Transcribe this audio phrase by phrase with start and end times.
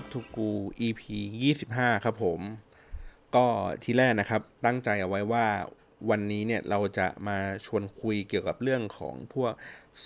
[0.00, 0.48] กับ Up to Go
[0.86, 1.02] EP
[1.54, 2.40] 25 ครับผม
[3.36, 3.46] ก็
[3.82, 5.46] ทีแรกนะครับตั้งใจเอาไว้ว่า
[6.10, 9.52] วันนี้เนี่ยเราจะมาชวนคุยเกี่ยวกับเรื่องของพวก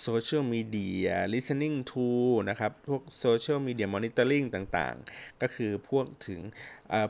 [0.05, 2.07] Social Media Listening to
[2.49, 6.39] นะครับ พวก Social Media Monitoring ต่างๆ ก็คือพวกถึง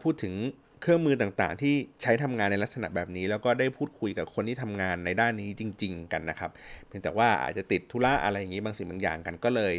[0.04, 0.35] พูดถึง
[0.81, 6.52] เครื่องมือต่างๆ ที่ใช้ทำงานในลักษณะแบบนี้ แล้วก็ได้พูดคุยกับคนที่ทำงานในด้านนี้จริง ๆ กันนะครับ
[6.88, 9.76] เพียงแต่ว่าอาจจะติดธุระอะไรอย่างนี้บางสิ่งบางอย่างกันก็เลย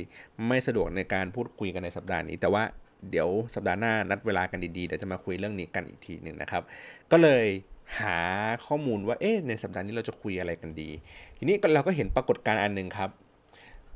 [0.48, 2.64] ไม่สะดวกในการพูดคุยกันในสัปดาห์นี้ แต่ว่า
[3.10, 6.62] เดี๋ยวสัปดาห์หน้านัดเวลากันดีๆเดี๋ยวจะมาคุยเรื่องนี้กันอีกทีหนึ่งนะครับ
[7.12, 7.46] ก็เลย
[8.00, 8.19] หา
[8.66, 10.91] ข้อมูลว่าเอ๊ะในสัปดาห์นี้เราจะคุยอะไรกันดี
[11.38, 13.11] ทีนี้เราก็เห็นปรากฏการณ์อันหนึ่งครับ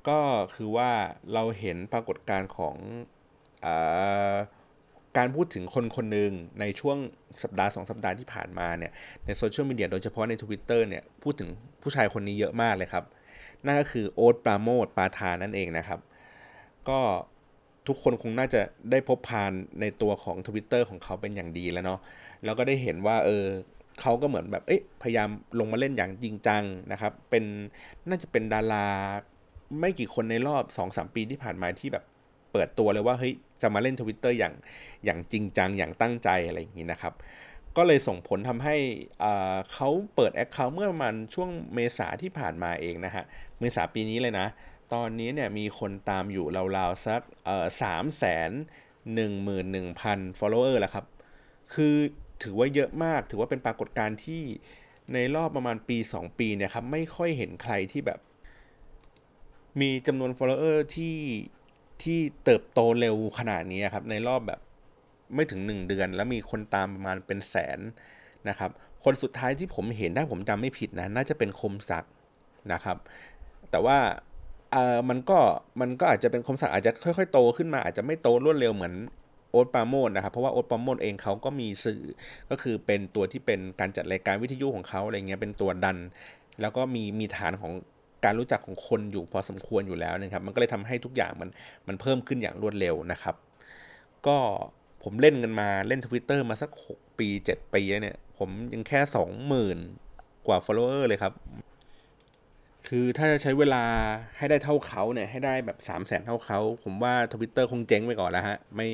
[0.08, 0.20] ก็
[0.54, 0.90] คือว่า
[1.34, 2.76] เราเห็นปรากฏการณ์ของ
[3.64, 3.66] อ
[5.16, 6.98] การพูดถึงคนคนหนึ่งในช่วง
[7.42, 8.92] สัปดาห์สองสัปดาห์ที่ผ่านมาเนี่ย
[9.24, 11.48] ในโซเชียลมีเดียโดยเฉพาะใน Twitter เนี่ยพูดถึง
[11.82, 13.04] ผู้ชายคนนี้เยอะมากเลยครับ
[13.64, 16.00] นั่นก็คือโอ๊ตปราโมทปาทานั่นเองนะครับ
[16.88, 17.00] ก็
[17.86, 22.00] ทุกคนคงน่าจะได้พบพานในตัวของ Twitter ของเขาเป็นอย่างดีแล้วเนาะ
[22.44, 23.44] แล้วก็ได้เห็นว่าเออ
[24.00, 25.28] เขาก็เหมือนแบบเอ๊ะพยายาม
[25.58, 27.44] ลงมาเล่นอย่างจริงจังนะครับเป็น
[28.08, 28.86] น่าจะเป็นดารา
[29.80, 32.04] ไม่กี่คนในรอบ2-3ปีที่ผ่านมาที่แบบ
[32.52, 34.54] เปิดตัวเลยว่าเฮ้ยจะมาเล่นทวิตเตอร์อย่าง
[35.04, 37.14] อย่างจริงจังอย่างตั้งใจอะไรอย่างนี้นะครับ
[37.76, 38.76] ก็เลยส่งผลทำให้
[39.72, 43.24] เขาเปิดแอคเคาท์เมื่อประมาณช่วงเมษาที่ผ่านมาเองนะฮะ
[43.60, 44.46] เมษาปีนี้เลยนะ
[44.92, 46.46] ตอนนี้เนี่ยมีคนตามอยู่
[46.76, 47.22] ราวๆสัก
[47.82, 48.50] สามแสน
[49.14, 51.06] หนึ่งหมื่นหนึ่งพัน follower แล้วครับ
[51.74, 51.96] คือ
[52.42, 54.42] ถือว่าเยอะมาก ถือว่าเป็นปรากฏการณ์ที่
[55.14, 58.20] ในรอบประมาณปี 2 ปีเนี่ยครับ ไม่ค่อยเห็นใครที่แบบ
[59.80, 61.16] มีจำนวน follower ที่
[62.02, 64.60] ที่เติบโตเร็วขนาดนี้ครับ ในรอบแบบ
[65.34, 67.80] ไม่ถึง 1 เดือน แล้วมีคนตามประมาณเป็นแสน
[68.48, 68.70] นะครับ
[69.04, 72.04] คนสุดท้ายที่ผมเห็นถ้าผมจำไม่ผิดนะ น่าจะเป็นคมศัก
[72.72, 72.96] นะครับ
[73.70, 73.98] แต่ว่า
[74.72, 75.38] เออมันก็
[75.80, 78.94] มันก็อาจจะเป็นคมศักอาจจะค่อยๆโตขึ้นมาอาจจะไม่โตรวดเร็วเหมือน
[79.50, 82.02] โอ๊ตปาโมดนะครับเพราะว่าโอ๊ตปาโมดเองเขาก็มีสื่อ
[82.50, 85.98] ก็คือเป็นตัวที่เป็นการจัดรายการวิทยุของเขาอะไรเงี้ยเป็นตัวดัน
[86.60, 87.72] แล้วก็มีมีฐานของ
[88.24, 91.48] การรู้จักของคนอยู่พอสมควรอยู่แล้วนะครับ มันก็เลยทำให้ทุกอย่างมัน
[91.88, 93.34] มันเพิ่มขึ้นอย่างรวดเร็วนะครับ
[94.26, 94.36] ก็
[95.02, 99.00] ผมเล่นกันมาเล่น Twitter มาสัก 6 ปี 7 ปีเนี่ย ผมยังแค่
[99.74, 101.32] 20,000 กว่า follower เลยครับ
[102.92, 103.84] คือถ้าจะใช้เวลา
[104.36, 108.88] ให้ได้เท่าเขาเนี่ยให้ได้แบบ3 0 0แสนเท่าเขา ผมว่า Twitter คงเจ๊งไปก่อนแล้วฮะ ไม่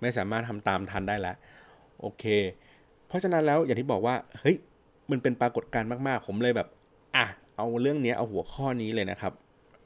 [0.00, 1.36] ไม่สามารถทำตามทันได้แล้ว
[2.00, 2.24] โอเค
[3.08, 4.56] เพราะฉะนั้นแล้วอย่างที่บอกว่าเฮ้ย
[5.10, 6.68] มันเป็นปรากฏการณ์มากๆ ผมเลยแบบ
[7.16, 9.32] อะเอาเรื่องนี้เอาหัวข้อนี้เลยนะครับ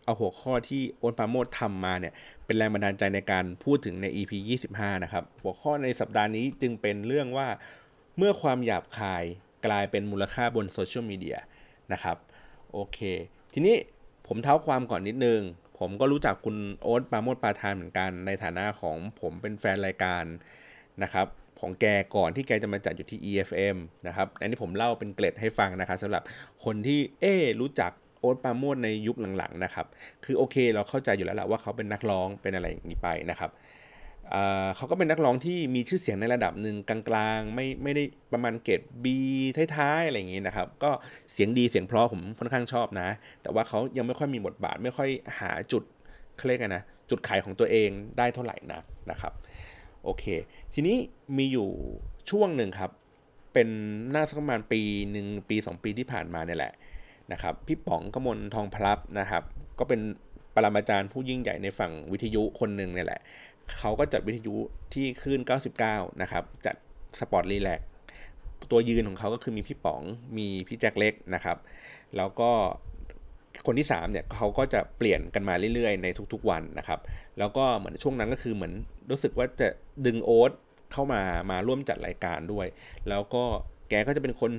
[0.04, 2.12] เอาหัวข้อที่โอนปาโมดทำมาเนี่ย
[2.44, 4.32] เป็นแรงบันดาลใจในการพูดถึงใน EP
[4.70, 7.48] 25 นะครับ หัวข้อในสัปดาห์นี้จึงเป็นเรื่องว่า
[8.16, 9.24] เมื่อความหยาบคาย
[9.66, 11.38] กลายเป็นมูลค่าบนโซเชียลมีเดีย
[11.92, 12.16] นะครับ
[12.72, 13.00] โอเค
[13.52, 13.76] ทีนี้
[14.26, 15.40] ผมเท้าความก่อนนิดนึง
[15.78, 20.24] ผมก็รู้จักคุณโอ๊ตปาโมดปาทานเหมือนกันในฐานะของผมเป็นแฟนรายการ
[21.02, 21.26] นะครับ
[21.60, 23.76] ของแกก่อนที่แกจะมาจัดอยู่ที่ EFM
[24.06, 26.22] นะครับ อันนี้ผมเล่าเป็นเกร็ดให้ฟังนะครับสำหรับ
[26.64, 29.86] คนที่เอ๊รู้จักโอ๊ตปาโมดในยุคหลังๆนะครับ
[30.24, 33.50] คือโอเคเราเข้าใจอยู่แล้วแหละว่าเขาเป็นนักร้องเป็นอะไรอย่างนี้ไปนะครับ
[34.76, 39.06] เขาก็เป็นนักร้องที่มีชื่อเสียงในระดับหนึ่งกลางๆ ไม่ไม่ได้ประมาณเกรด B
[39.76, 40.90] ท้ายๆ อะไรอย่างนี้นะครับ ก็
[41.32, 43.08] เสียงดีเสียงเพราะผมค่อนข้างชอบนะ
[43.42, 45.82] แต่ว่าเขายังไม่ค่อยมีบทบาท ไม่ค่อยหาจุด
[46.36, 48.80] เขาเรียกกันนะ จุดขายของตัวเองได้เท่าไหร่นะ
[49.10, 49.32] นะครับ
[50.04, 50.24] โอเค
[50.74, 50.96] ทีนี้
[51.36, 51.68] มีอยู่
[52.30, 52.90] ช่วงหนึ่งครับ
[53.52, 53.68] เป็น
[54.14, 54.80] น่าสักประมาณปี
[55.10, 56.72] หนึ่งปี 2 ปีที่ผ่านมาเนี่ยแหละ
[57.32, 59.42] นะครับ พี่ป๋องกมลทองพลับนะครับ
[59.78, 60.00] ก็เป็น
[60.58, 63.20] ปรมาจารย์ผู้ยิ่งใหญ่ในฝั่งวิทยุคนหนึ่งเนี่ยแหละ
[63.78, 64.54] เขาก็จัดวิทยุ
[64.94, 65.40] ที่คลื่น
[65.80, 66.76] 99 นะครับ จัด
[67.20, 67.80] Sport Relax
[68.70, 70.02] ตัวยืนของเขาก็คือมีพี่ป๋อง
[70.38, 71.56] มีพี่แจ็คเล็กนะครับ
[72.16, 72.50] แล้วก็
[73.66, 77.00] คนที่3เนี่ยเขาก็จะเปลี่ยนกันมาเรื่อยๆ ในทุกๆวันนะครับ
[77.38, 78.72] แล้วก็เหมือนช่วงนั้นก็คือเหมือน
[79.10, 79.68] รู้สึกว่าจะ
[80.06, 80.52] ดึงโอ๊ต
[80.92, 81.20] เข้ามา
[81.50, 82.66] มาร่วมจัดรายการด้วย
[83.08, 83.44] แล้วก็
[83.88, 84.50] แกก็จะเป็นคน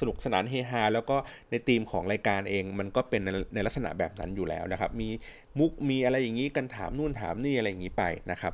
[0.00, 1.16] สนุกสนานเฮฮาแล้วก็
[1.50, 3.20] ในธีมของรายการเอง มันก็เป็น
[3.54, 5.08] ในลักษณะแบบนั้นอยู่แล้วนะครับ มี
[5.58, 8.52] มุกมีอะไรอย่างนี้กันถามนู่นถามนี่อะไรอย่างนี้ไปนะครับ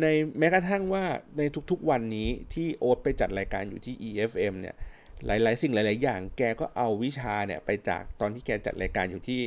[0.00, 0.06] ใน
[0.38, 1.04] แม้กระทั่งว่า
[1.38, 4.74] ในทุกๆวันนี้ที่โอ๊ตไปจัดรายการอยู่ที่ EFM เนี่ย
[5.26, 9.40] หลายๆ สิ่งหลาย ๆ อย่างแกก็เอาวิชาเนี่ยไปจากตอนที่แกจัดรายการอยู่ที่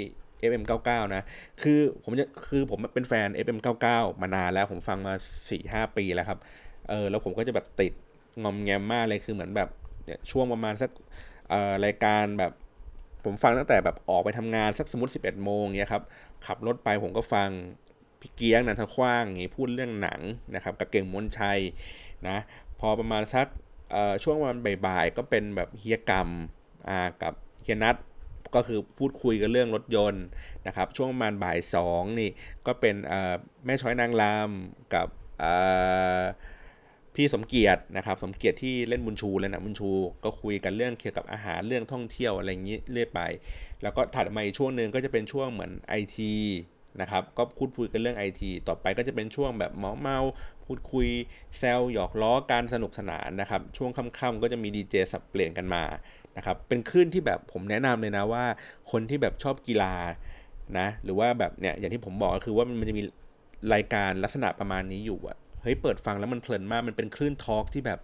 [0.50, 1.23] FM99 นะ
[1.61, 3.88] คือผมจะคือผมเป็นแฟน FM99
[4.21, 5.13] มานานแล้วผมฟังมา
[5.56, 6.39] 4-5 ปีแล้วครับ
[6.89, 7.94] เออแล้วผมก็จะแบบติด
[8.44, 9.69] งอมแงมมากเลยคือเหมือนแบบ
[10.09, 10.91] เนี่ยช่วงประมาณสัก
[11.85, 12.51] รายการแบบ
[13.25, 16.03] ผมฟังตั้งแต่แบบออกไปทำงานสักสมมติ 11 โมงเงี้ยครับ
[16.45, 17.50] ขับรถไปผมก็ฟัง
[18.21, 20.21] พี่เกียงนันทคว้างงี้พูดเรื่องหนัง
[20.56, 21.59] นะครับกับเก่งมนชัย
[22.27, 22.38] นะ
[22.79, 23.47] พอประมาณสัก
[24.23, 26.29] ช่วงวันบ่ายๆก็เป็นแบบเฮียกรรม
[27.23, 27.33] กับ
[27.63, 27.95] เฮียนัท
[28.56, 30.25] ก็คือพูดคุยกันเรื่องรถยนต์
[30.67, 32.29] นะครับช่วงประมาณบ่ายสองนี่
[32.65, 32.95] ก็เป็น
[33.65, 34.50] แม่ช้อยนางราม
[34.94, 35.07] กับ
[37.21, 39.89] พี่สมเกียรตินะครับสมเกียรติที่เล่นบุญชูแล้วนะบุญชู
[40.24, 43.21] ก็คุยกันเรื่องเกี่ยวกับอาหารเรื่องท่องเที่ยวอะไรอย่างนี้เรื่อยไป
[43.83, 46.33] แล้วก็ถัดมาอีกช่วงหนึ่งก็จะเป็นช่วงเหมือนไอที
[47.01, 50.19] นะครับก็พูดคุยกันเรื่องไอทีต่อไปก็จะเป็นช่วงแบบเมาเมา
[50.66, 51.07] พูดคุย
[51.57, 55.83] แซวหยอกล้อการสนุกสนานนะครับช่วงค่ำๆก็จะมีดีเจสับเปลี่ยนกันมา
[56.38, 58.45] นะครับเป็นคลื่นที่แบบผมแนะนำเลยนะว่า
[58.92, 59.95] คนที่แบบชอบกีฬา
[60.77, 63.04] นะหรือว่าแบบเนี่ยอย่างที่ผมบอกก็คือว่ามันจะมี
[63.74, 68.00] รายการลักษณะประมาณนี้อยู่อะ เฮ้ยเปิดฟังแล้วมันเพลินมากมันเป็นคลื่น talk ที่แบบ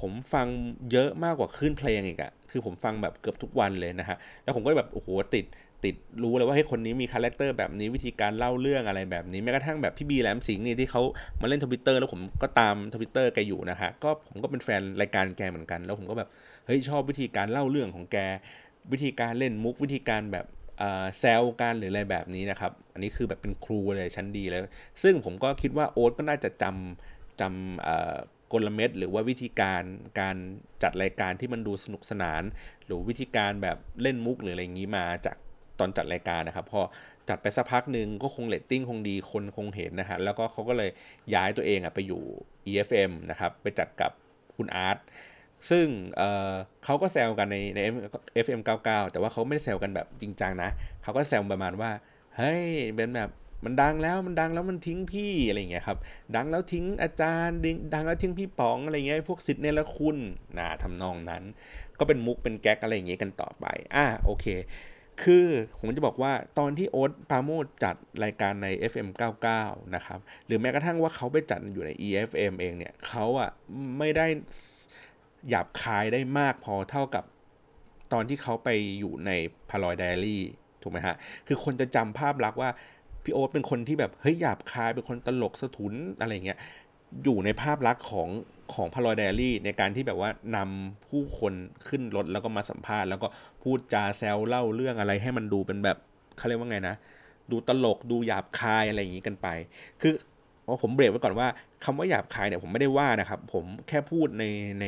[0.00, 0.46] ผมฟัง
[0.92, 5.46] เยอะมากกว่าคลื่นเพลงอีกอะคือผมฟังแบบเกือบทุกวันเลยนะฮะแล้วผมก็แบบโอ้โหติด
[5.84, 11.02] ติดรู้เลยว่าให้คนนี้มี character แบบนี้วิธีการเล่าเรื่องอะไรแบบนี้แม้กระทั่งแบบพี่บีแหลมสิงห์นี่ที่เขา
[11.40, 16.28] มาเล่นทวิตเตอร์แล้วผมก็ตามทวิตเตอร์แกอยู่นะฮะก็ผมก็เป็นแฟนรายการแกเหมือนกัน แล้วผมก็แบบ
[16.66, 18.16] เฮ้ยชอบวิธีการเล่าเรื่องของแก
[18.92, 20.46] วิธีการเล่นมุกวิธีการแบบ
[21.18, 24.60] แซวกันหรืออะไรแบบนี้นะครับ อันนี้คือแบบเป็นครูเลยชั้นดีเลย
[25.02, 29.82] ซึ่งผมก็คิดว่าโอ๊ตก็น่าจะจำจำกลเม็ดหรือว่าวิธีการ
[30.20, 30.36] การ
[30.82, 32.42] จัดรายการที่มันดูสนุกสนาน
[32.84, 35.36] หรือวิธีการแบบเล่นมุกหรืออะไรอย่างนี้มาจาก
[35.78, 36.80] ตอนจัดรายการนะครับ พอ
[37.28, 40.90] จัดไปสักพักหนึ่งก็คงเรตติ้งคงดีคนคงเห็นนะฮะแล้วก็เขาก็เลย
[41.34, 42.22] ย้ายตัวเองอะไปอยู่
[42.70, 44.12] EFM นะครับไปจัดกับ
[44.56, 44.98] คุณอาร์ต
[45.70, 45.86] ซึ่ง
[46.16, 47.80] เเขาก็แซวกันในใน
[48.44, 50.70] FM 99 แต่ว่าเขาไม่ได้แซวกันแบบจริงจังนะ
[51.02, 51.90] เขาก็แซวประมาณว่า
[52.36, 52.64] เฮ้ย
[52.96, 53.30] เป็นแบบ
[53.64, 55.98] มันดังแล้วมันดังแล้วมันทิ้งพี่อะไรเงี้ยครับ
[56.36, 57.58] ดังแล้วทิ้งอาจารย์
[57.94, 60.18] ดังแล้วทิ้งพี่ป๋องอะไรเงี้ยพวกสิทธิ์เนรคุณ
[60.58, 61.42] นะทำนองนั้น
[61.98, 64.46] ก็เป็นมุกเป็นแก๊กอะไรอย่างเงี้ยกันต่อไป อะโอเค
[65.22, 65.46] คือ
[65.78, 69.08] ผมจะบอกว่าตอนที่โอ๊ตปาโมดจัดรายการใน FM
[69.50, 73.50] 99 นะครับ หรือแม้กระทั่งว่าเขาไปจัดอยู่ใน EFM เองเนี่ยเขาอะ
[73.98, 74.26] ไม่ได้
[75.48, 77.24] หยาบคายได้มากพอเท่ากับ
[78.12, 79.30] ตอนที่เขาไปอยู่ใน
[79.70, 80.42] พารอยไดอารี่
[80.82, 81.16] ถูกไหมฮะ
[81.46, 82.70] คือคนจะจำภาพลักษณ์ว่า
[83.24, 86.58] พี่โอ๊ตเป็นคนที่แบบเฮ้ยหยาบคายเป็นคนตลกสะทุนอะไรเงี้ย
[87.24, 88.28] อยู่ในภาพลักษณ์ของ
[88.74, 91.52] ของพารอยไดอารี่ในการที่แบบว่านำผู้คน
[91.88, 93.28] ขึ้นรถแล้วก็มาสัมภาษณ์ แล้วก็
[93.62, 95.98] พูดจาแซวเล่าเรื่องอะไรให้มันดูเป็นแบบ
[96.36, 96.94] เขาเรียกว่าไงนะ
[97.50, 99.46] ดูตลกดูหยาบคายอะไรอย่างนี้กันไป
[100.00, 100.12] คือ
[100.82, 101.48] ผมเบรกไว้ก่อนว่า
[101.84, 104.44] คำว่าหยาบคายเนี่ยผมไม่ได้ว่านะครับ ผมแค่พูดใน
[104.80, 104.86] ใน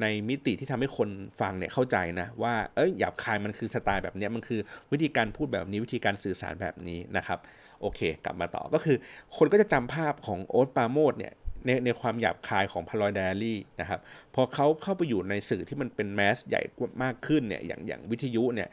[0.00, 1.08] ในมิติที่ทำให้คน
[1.40, 4.60] ฟังเนี่ยเข้าใจนะว่าเอ้ยหยาบคายมันคือสไตล์แบบนี้มันคือ
[4.92, 7.38] วิธีการพูดแบบนี้วิธีการสื่อสารแบบนี้นะครับ
[7.80, 8.96] โอเค กลับมาต่อก็คือ
[9.36, 11.32] คนก็จะจำภาพของโอ๊ตปาโมดเนี่ย
[11.66, 14.00] ในในความหยาบคายของพารอยไดอารี่นะครับ
[14.34, 16.62] พอเขาเข้าไปอยู่ในสื่อที่มันเป็นแมสใหญ่
[17.02, 18.68] มากขึ้นเนี่ยอย่างอย่างวิทยุเนี่ย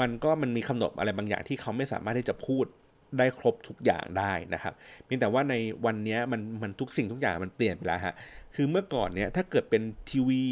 [0.00, 2.66] มันก็มันมีคำนดอะไรบางอย่างที่เขาไม่สามารถที่จะพูด
[3.18, 4.74] ได้ครบทุกอย่างได้นะครับ
[5.04, 5.54] เพียงแต่ว่าใน
[5.86, 8.14] วันนี้มันมันทุกสิ่งทุกอย่างมันเปลี่ยนไปแล้วฮะ
[8.54, 10.44] คือเมื่อก่อนเนี่ยถ้าเกิดเป็นทีวี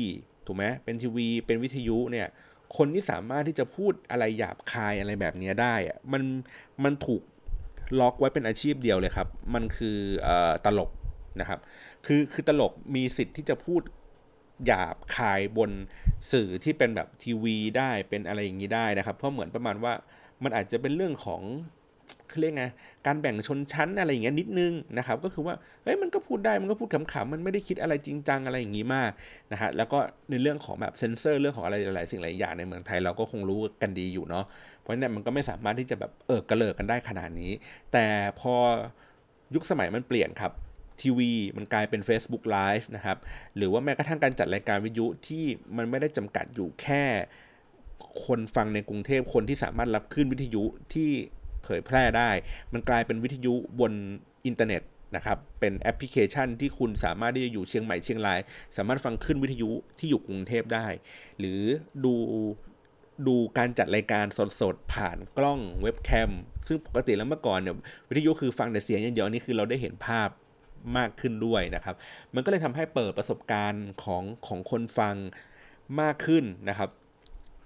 [0.47, 2.29] ถูกไหมเป็นทีวีเป็นวิทยุเนี่ย
[2.77, 6.23] คนที่สามารถที่จะพูดอะไรหยาบคายอะไรแบบนี้ได้อะมัน
[6.85, 7.23] มันถูก
[8.01, 10.29] ล็อกไว้เป็นอาชีพเดียวเลยครับ มันคืออ
[10.65, 10.91] ตลก
[11.41, 11.61] นะครับ
[12.07, 13.83] คือคือตลกมีสิทธิ์ที่จะพูด
[14.67, 15.71] หยาบคายบน
[16.33, 19.93] สื่อที่เป็นแบบทีวีได้เป็นอะไรอย่างนี้ได้นะครับ เพราะเหมือนประมาณว่า
[20.45, 21.43] มันอาจจะเป็นเรื่องของ
[22.33, 22.67] เขาเรียกไง
[23.07, 29.11] การแบ่งชนชั้นอะไรอย่างเงี้ยนิดนึงนะครับก็คือว่าเฮ้ยมันก็พูดได้มันก็พูดขำๆมันไม่ได้คิดอะไรจริงจังอะไรอย่างงี้มาก
[29.53, 29.99] นะฮะแล้วก็
[30.31, 34.45] ในเรื่องของแบบเซนเซอร์เรื่องของอะไรหลายๆสิ่งหลายอย่างในเมืองไทยเราก็คงรู้กันดีอยู่เนาะ
[34.81, 37.53] เพราะนั้นมันก็ไม่สามารถที่จะแบบเออกระเลิกกันได้ขนาดนี้
[37.93, 38.07] แต่
[38.41, 38.55] พอ
[39.55, 40.53] ยุคสมัยมันเปลี่ยนครับ
[41.01, 43.19] ทีวีมันกลายเป็น Facebook Live นะครับ
[43.57, 45.45] หรือว่าแม้กระทั่งการจัดรายการวิทยุที่
[45.77, 47.05] มันไม่ได้จำกัดอยู่แค่
[48.27, 51.11] คนฟังในกรุงเทพคนที่สามารถรับคลื่นวิทยุที่
[51.65, 52.31] เผยแพร่ได้
[52.73, 53.93] มันกลายเป็นวิทยุบน
[54.47, 54.83] อินเทอร์เน็ต
[55.17, 58.39] นะครับ เป็นแอปพลิเคชันที่คุณสามารถที่จะอยู่เชียงใหม่เชียงราย
[58.77, 60.87] สามารถฟังคลื่นวิทยุที่อยู่กรุงเทพได้
[61.39, 61.61] หรือ
[62.05, 62.15] ดู
[63.27, 64.25] ดูการจัดรายการ
[64.61, 66.31] สดๆ ผ่านกล้องเว็บแคม
[66.67, 67.77] ซึ่งปกติแล้วเมื่อก่อนเนี่ย
[68.09, 70.29] วิทยุคือฟังแต่เสียงอย่างเดียวนี่คือเราได้เห็นภาพ
[70.97, 71.95] มากขึ้นด้วยนะครับ
[72.35, 75.17] มันก็เลยทำให้เปิดประสบการณ์ของของคนฟัง
[76.01, 76.91] มากขึ้นนะครับ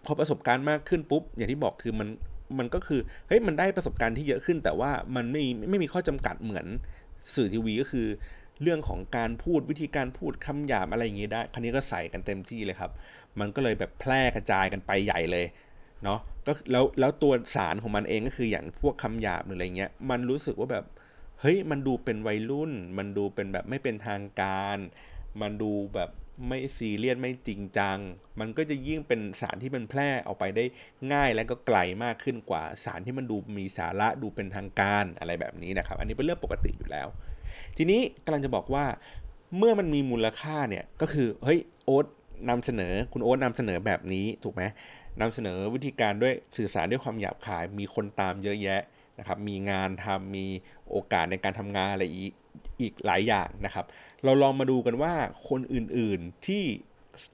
[0.05, 2.09] พอประสบการณ์มากขึ้นปุ๊บ อย่างที่บอกคือมัน
[2.59, 6.67] มันก็คือเฮ้ยมันได้ประสบการณ์ที่เยอะขึ้น แต่ว่ามันไม่ไม่มีข้อจำกัดเหมือน
[7.35, 8.09] สื่อทีวีก็คือ
[8.63, 12.91] เรื่องของการพูดวิธีการพูดคำหยาบอะไรอย่างงี้ได้ คันนี้ก็ใส่กันเต็มที่เลยครับ
[13.41, 15.47] มันก็เลยแบบแพร่กระจายกันไปใหญ่เลย
[16.05, 20.85] เนาะก็แล้วแล้วตัวสารของมันเองก็คืออย่างพวกคำหยาบหรืออะไรเงี้ย มันรู้สึกว่าแบบ
[21.41, 24.79] เฮ้ยมันดูเป็นวัยรุ่น มันดูเป็นแบบไม่เป็นทางการ
[25.41, 26.11] มันดูแบบ
[26.47, 27.99] ไม่ซีเรียสไม่จริงจัง
[28.41, 30.65] มันก็จะยิ่งเป็นสารที่มันแพร่ออกไปได้
[31.13, 37.09] ง่ายและก็ไกลมากขึ้นกว่าสารที่มันดูมีสาระดูเป็นทางการอะไรแบบนี้นะครับ อันนี้เป็นเรื่องปกติอยู่แล้ว
[37.77, 38.85] ทีนี้กำลังจะบอกว่า
[39.57, 42.07] เมื่อมันมีมูลค่าเนี่ยก็คือเฮ้ยโอ๊ต
[42.51, 44.63] นำเสนอคุณโอ๊ตนำเสนอแบบนี้ถูกไหม
[45.21, 48.83] นำเสนอวิธีการด้วยสื่อสารด้วยความหยาบคาย มีคนตามเยอะแยะ
[49.19, 50.47] นะครับ มีงานทำมี
[50.91, 52.33] โอกาสในการทำงานอะไรอีก
[52.81, 53.85] อีกหลายอย่างนะครับ
[54.27, 55.15] เราลองมาดูกันว่า
[55.49, 56.63] คนอื่นๆที่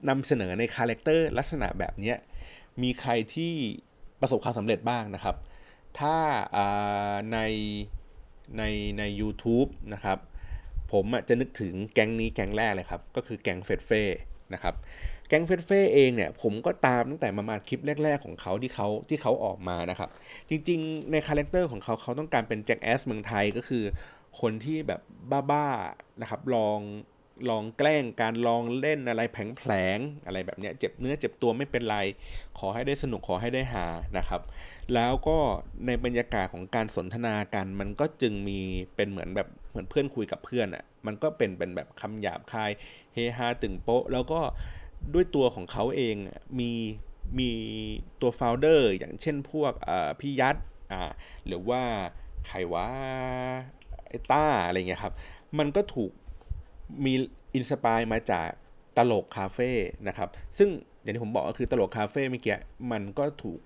[0.09, 2.13] นำเสนอใน character ลักษณะแบบนี้
[2.81, 3.53] มีใครที่
[4.21, 5.35] ประสบความสำเร็จบ้างนะครับ
[5.99, 6.17] ถ้า
[7.33, 7.39] ใน
[8.57, 8.63] ใน
[8.97, 10.17] ใน u t u b e นะครับ
[10.91, 14.03] ผมจะนึกถึงแก๊งนี้แก๊งแรกเลยครับ ก็คือแก๊งเฟดเฟ่
[14.53, 14.75] นะครับ
[15.27, 20.09] แก๊งเฟดเฟ่เองเนี่ยผมก็ตามตั้งแต่ประมาณคลิปแรก ๆ ของเขาที่เขาที่เขาออกมานะครับ
[20.49, 23.83] จริงๆ ใน character ของเขาเขาต้องการเป็น Jackass เมืองไทยก็คือ
[24.39, 25.01] คนที่แบบ
[25.51, 26.79] บ้าๆนะครับ ลอง
[27.49, 31.97] ลองแกล้งการลองเล่นอะไรแผลงๆอะไรแบบนี้เจ็บเนื้อเจ็บตัวไม่เป็นไร
[32.57, 33.85] ขอให้ได้สนุกขอให้ได้หา
[34.17, 34.41] นะครับ
[34.93, 35.37] แล้วก็
[35.85, 38.59] ในบรรยากาศของการสนทนากัน มันก็จึงมี
[38.95, 42.71] เป็นเหมือนแบบเหมือนเพื่อนคุยกับเพื่อนอะ่ะมันก็เป็นเป็นแบบคำหยาบคาย
[43.13, 44.41] เฮฮาตึงโป๊ะ แล้วก็
[45.13, 46.15] ด้วยตัวของเขาเอง
[46.59, 46.71] มี
[47.39, 47.49] มี
[48.21, 49.73] ตัวโฟลเดอร์อย่างเช่นพวก
[50.19, 50.55] พี่ยัด
[50.91, 51.01] อ่า
[51.47, 51.81] หรือว่า
[52.47, 52.89] ไขว่า
[54.13, 55.13] อต้าอะไรเงี้ยครับ
[55.59, 56.11] มันก็ถูก
[57.05, 57.13] มี
[57.55, 58.47] อินสปายมาจาก
[58.97, 59.71] ตลกคาเฟ่
[60.07, 60.69] นะครับ ซึ่ง
[61.01, 62.57] อย่างที่ผมบอกก็คือตลกคาเฟ่เมื่อกี้
[62.91, 63.59] มันก็ถูก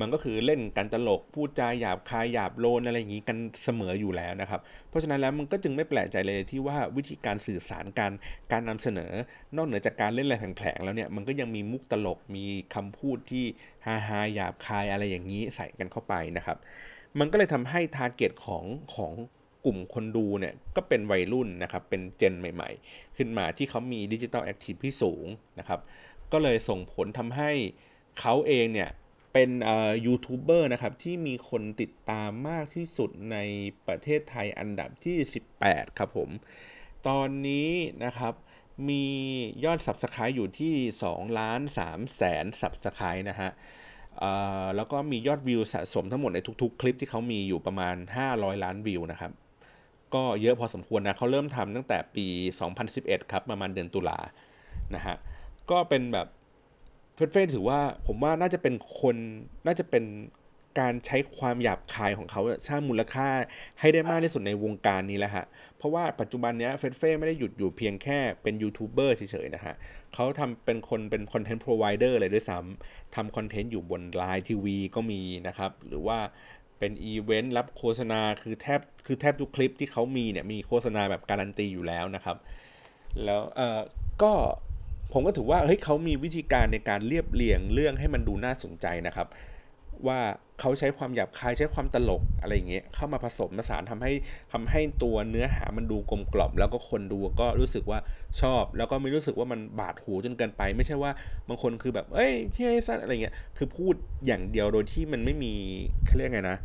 [0.00, 8.12] มันก็คือเล่นกันตลกพูดจาหยาบคายหยาบโลนอะไรอย่างนี้กันเสมออยู่แล้วนะครับ เพราะฉะนั้นแล้วมันก็จึงไม่แปลกใจเลยที่ว่าวิธีการสื่อสารการ
[8.52, 9.12] การนำเสนอ
[9.56, 12.44] นอกเหนือจากการเล่นอะไรแผลงๆแล้วเนี่ยมันก็ยังมีมุกตลกมี
[12.74, 13.44] คำพูดที่
[13.86, 16.56] ฮาฮาหยาบคายอะไรอย่างนี้ใส่กันเข้าไปนะครับ
[17.18, 19.12] มันก็เลยทำให้ทาร์เก็ตของของ
[19.68, 25.26] ลุ่มคนดูเนี่ยก็เป็นวัยรุ่นนะครับ เป็นเจนใหม่ๆ ขึ้นมาที่เขามีดิจิทัลแอคทีฟที่สูง
[25.58, 25.80] นะครับ
[26.32, 27.50] ก็เลยส่งผลทำให้
[28.20, 28.90] เขาเองเนี่ย
[29.32, 29.50] เป็น
[30.06, 33.36] ยูทูบเบอร์นะครับ ที่มีคนติดตามมากที่สุดใน
[33.86, 35.16] ประเทศไทยอันดับที่
[35.58, 36.30] 18 ครับผม
[37.08, 37.70] ตอนนี้
[38.04, 38.34] นะครับ
[38.88, 39.04] มี
[39.64, 40.74] ยอด Subscribe อยู่ที่
[41.08, 43.50] 2ล้าน3แสน Subscribe นะฮะ
[44.76, 47.96] แล้วก็มียอดวิวสะสมทั้งหมดในทุกๆ คลิปที่เขามีอยู่ประมาณ
[48.28, 49.32] 500 ล้านวิวนะครับ
[50.14, 52.26] ก็เยอะพอสมควรนะเขาเริ่มทำตั้งแต่ปี
[52.76, 54.18] 2011 ครับประมาณเดือนตุลา
[54.94, 55.16] นะฮะ
[55.70, 56.26] ก็เป็นแบบ
[57.14, 59.16] เฟสเฟถือว่าผมว่าน่าจะเป็นคน
[59.66, 60.04] น่าจะเป็น
[60.80, 63.28] การใช้ความหยาบคายของเขาสร้างมูลค่า
[63.80, 65.44] ให้ได้มากที่สุดในวงการนี้แล้วฮะ
[65.76, 69.74] เพราะว่าปัจจุบันนี้เฟสเฟ่ไม่ได้หยุดอยู่เพียงแค่เป็นยูทูบเบอร์เฉยๆนะฮะ
[70.14, 76.18] เขาทำเป็นคนเป็นคอนเทนต์พรอไวเดอร์เลยด้วยซ้ำทำคอนเทนต์อยู่บนไลน์ทีวีก็มีนะครับ หรือว่า
[76.78, 82.36] เป็นอีเวนต์รับโฆษณาคือแทบคือแทบทุกคลิปที่เขามีเนี่ยมีโฆษณาแบบการันตีอยู่แล้วนะครับ
[83.24, 83.80] แล้วเออ
[84.22, 84.32] ก็
[85.12, 89.28] ผมก็ถือว่าเฮ้ยเขามีวิธีการในการเรียบเรียงเรื่องให้มันดูน่าสนใจนะครับ
[90.06, 90.20] ว่า
[90.60, 94.12] เขาใช้ความหยาบคายใช้ความตลกอะไรอย่างเงี้ยเข้ามาผสมผสานทำให้
[94.52, 97.98] ทำให้ตัวเนื้อหามันดูกลมกล่อม แล้วก็คนดูก็รู้สึกว่า
[98.40, 101.10] ชอบ แล้วก็ไม่รู้สึกว่ามันบาดหูจนเกินไป ไม่ใช่ว่า
[101.48, 103.94] บางคนคือแบบ เอ้ยเที่ยสั้นอะไรเงี้ยคือพูด
[104.26, 105.52] อย่างเดียวโดยที่มันไม่มี
[106.06, 106.58] เขาเรียกไงนะ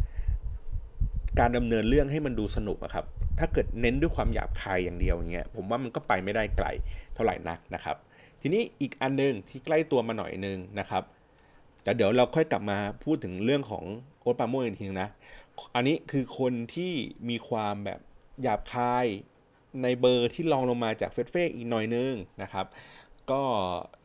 [1.40, 3.06] การดำเนินเรื่องให้มันดูสนุกอะครับ
[3.40, 6.68] ถ้าเกิดเน้นด้วยความหยาบคายอย่างเดียวอย่างเงี้ยผมว่ามันก็ไปไม่ได้ไกล
[7.14, 7.96] เท่าไหร่นักนะครับ
[8.42, 11.04] ทีนี้อีกอันนึงที่ใกล้ตัวมาหน่อยนึงนะครับ
[11.84, 13.84] แต่เดี๋ยวเราค่อยกลับมาพูดถึงเรื่องของ
[14.22, 15.10] โอ๊ตปาโมอีกทีนึงนะ
[15.76, 16.92] อันนี้คือคนที่
[17.30, 18.00] มีความแบบ
[18.42, 19.06] หยาบคาย
[19.84, 22.66] ในเบอร์ที่ลองลงมาจากเฟซเฟกอีกหน่อยนึงนะครับ
[23.32, 23.42] ก็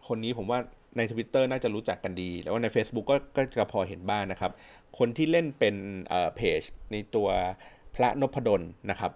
[0.06, 0.58] คนนี้ผมว่า
[0.96, 4.52] ใน Twitter น่าจะรู้จักกันดี แล้วใน Facebook ก็ก็จะพอเห็นบ้างนนะครับ
[4.98, 5.74] คนที่เล่นเป็น
[6.36, 7.28] เพจในตัว
[7.94, 9.12] พระนพดลนะครับ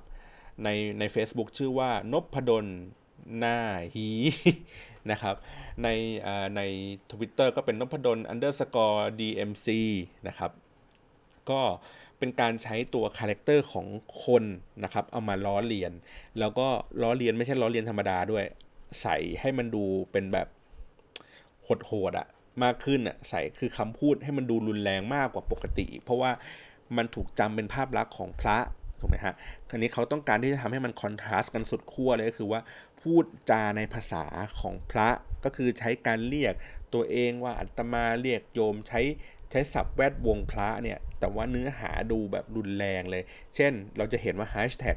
[0.65, 2.67] ในใน Facebook ชื่อว่านพดล
[3.39, 3.59] หน้า
[3.95, 4.09] ฮี
[5.11, 5.37] นะครับ
[5.83, 5.89] ใน
[6.57, 6.61] ใน
[7.11, 9.69] ทวิตเตอร์ก็เป็นนพดล underscore dmc
[10.29, 10.51] นะครับ
[11.51, 11.61] ก็
[12.19, 13.87] เป็นการใช้ตัว character ของ
[14.25, 14.45] คน
[14.85, 15.93] นะครับ เอามาล้อเลียน
[16.39, 16.67] แล้วก็
[17.03, 18.45] ล้อเลียนไม่ใช่ล้อเลียนธรรมดาด้วย
[19.03, 20.49] ใส่ให้มันดูเป็นแบบ
[21.63, 22.29] โหดๆอะ
[22.63, 26.31] มากขึ้นอะใส่คือคำพูดให้มันดูรุนแรงมากกว่าปกติ เพราะว่า
[26.97, 28.59] มันถูกจำเป็นภาพลักษณ์ของพระ
[29.03, 29.35] ถูกไหมฮะ
[29.71, 32.61] คราวนี้เขาต้องการที่จะทำให้มัน contrast กันสุดขั้วเลยก็คือว่า
[33.01, 34.25] พูดจาในภาษา
[34.61, 35.09] ของพระ
[35.45, 36.55] ก็คือใช้การเรียก
[36.95, 39.01] ตัวเองว่าอัตมาเรียกโยมใช้
[39.51, 43.23] ใช้ศัพท์แวดวงพระเนี่ย แต่ว่าเนื้อหาดูแบบรุนแรงเลย
[43.57, 44.97] เช่น เราจะเห็นว่าแฮชแท็ก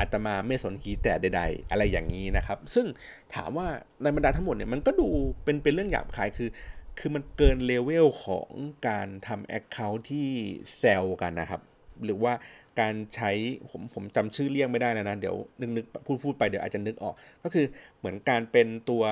[0.00, 2.86] อัตมาไม่สนฮีแต่ใด ๆ อะไรอย่างนี้นะครับ ซึ่ง
[3.34, 3.66] ถามว่า
[4.02, 5.08] ในบรรดาทั้งหมดเนี่ยมันก็ดู
[5.44, 6.50] เป็นเป็นเรื่องหยาบคายคือ
[6.98, 8.48] คือมันเกินเลเวลของ
[8.88, 10.28] การทำ account ที่
[10.76, 11.60] แซวกันนะครับ
[12.04, 12.32] หรือว่า
[12.80, 13.30] การใช้
[13.70, 17.66] ผมผมจำชื่อเรียกไม่ได้นะนะเดี๋ยวนึกนึกพูดพูดไปเดี๋ยวอาจจะนึกออก ก็คือ
[17.98, 19.04] เหมือนการเป็นตัว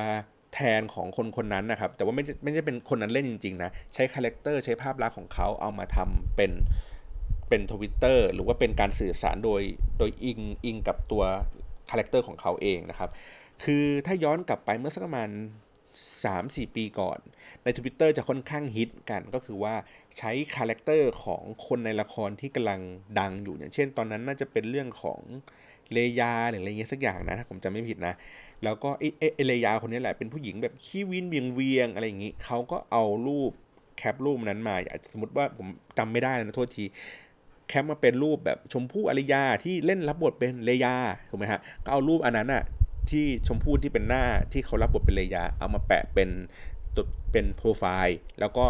[0.54, 6.52] แทนของคนคนนั้นนะครับ แต่ว่าไม่ไม่ใช่เป็นคนนั้นเล่นจริงๆนะใช้ character ใช้ภาพลักษณ์ของเขาเอามาทำเป็น
[7.49, 9.62] เป็นทวิตเตอร์หรือว่าเป็นการสื่อสารโดย
[9.99, 11.22] โดยอิงอิงกับตัว
[11.90, 13.10] character ของเขาเองนะครับ
[13.64, 15.28] คือถ้าย้อนกลับไปเมื่อสักประมาณ
[16.09, 17.19] 3-4 ปีก่อน
[17.62, 19.75] ใน Twitter จะค่อนข้างฮิตกันก็คือว่า
[20.19, 22.80] ใช้ character ของคนในละครที่กำลัง
[23.19, 25.21] ดังอยู่อย่างเช่น ตอนนั้นน่าจะเป็นเรื่องของ
[25.92, 28.14] เลยาหรืออะไรเงี้ยสักอย่างนะถ้าผมจำไม่ผิดนะ
[28.64, 33.52] แล้วก็ไอ้ไอ้เลยาคนนี้แหละเป็นผู้หญิงแบบขี้วินเวียงเวียงอะไรอย่างงี้เขาก็เอารูป
[33.99, 34.75] แคปรูปนั้นมา
[35.12, 35.66] สมมติว่าผม
[35.99, 36.85] จำไม่ได้นะโทษที
[37.69, 40.97] แคปมาเป็นรูปแบบชมพู่อริยาที่เล่นรับบทเป็นเลยา
[41.30, 42.62] ถูกไหมฮะก็เอารูปอันนั้นอะ
[43.11, 46.31] ที่ชมพู่ที่เป็นหน้าที่เขารับบทเป็นเลยา เอามาแปะเป็น
[47.33, 48.67] เป็นโปรไฟล์แล้วก็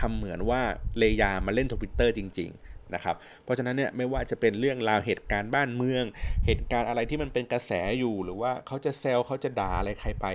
[0.00, 0.60] ทำเหมือนว่า
[0.98, 6.04] เลยามาเล่นทวิตเตอร์จริง ๆ นะครับ เพราะฉะนั้นเนี่ยไม่ว่าจะเป็นเรื่องราวเหตุการณ์บ้านเมือง
[6.46, 10.26] เหตุการณ์อะไรที่มันเป็นกระแสอยู่หรือว่าเขาจะแซวเขาจะด่าอะไรใครไป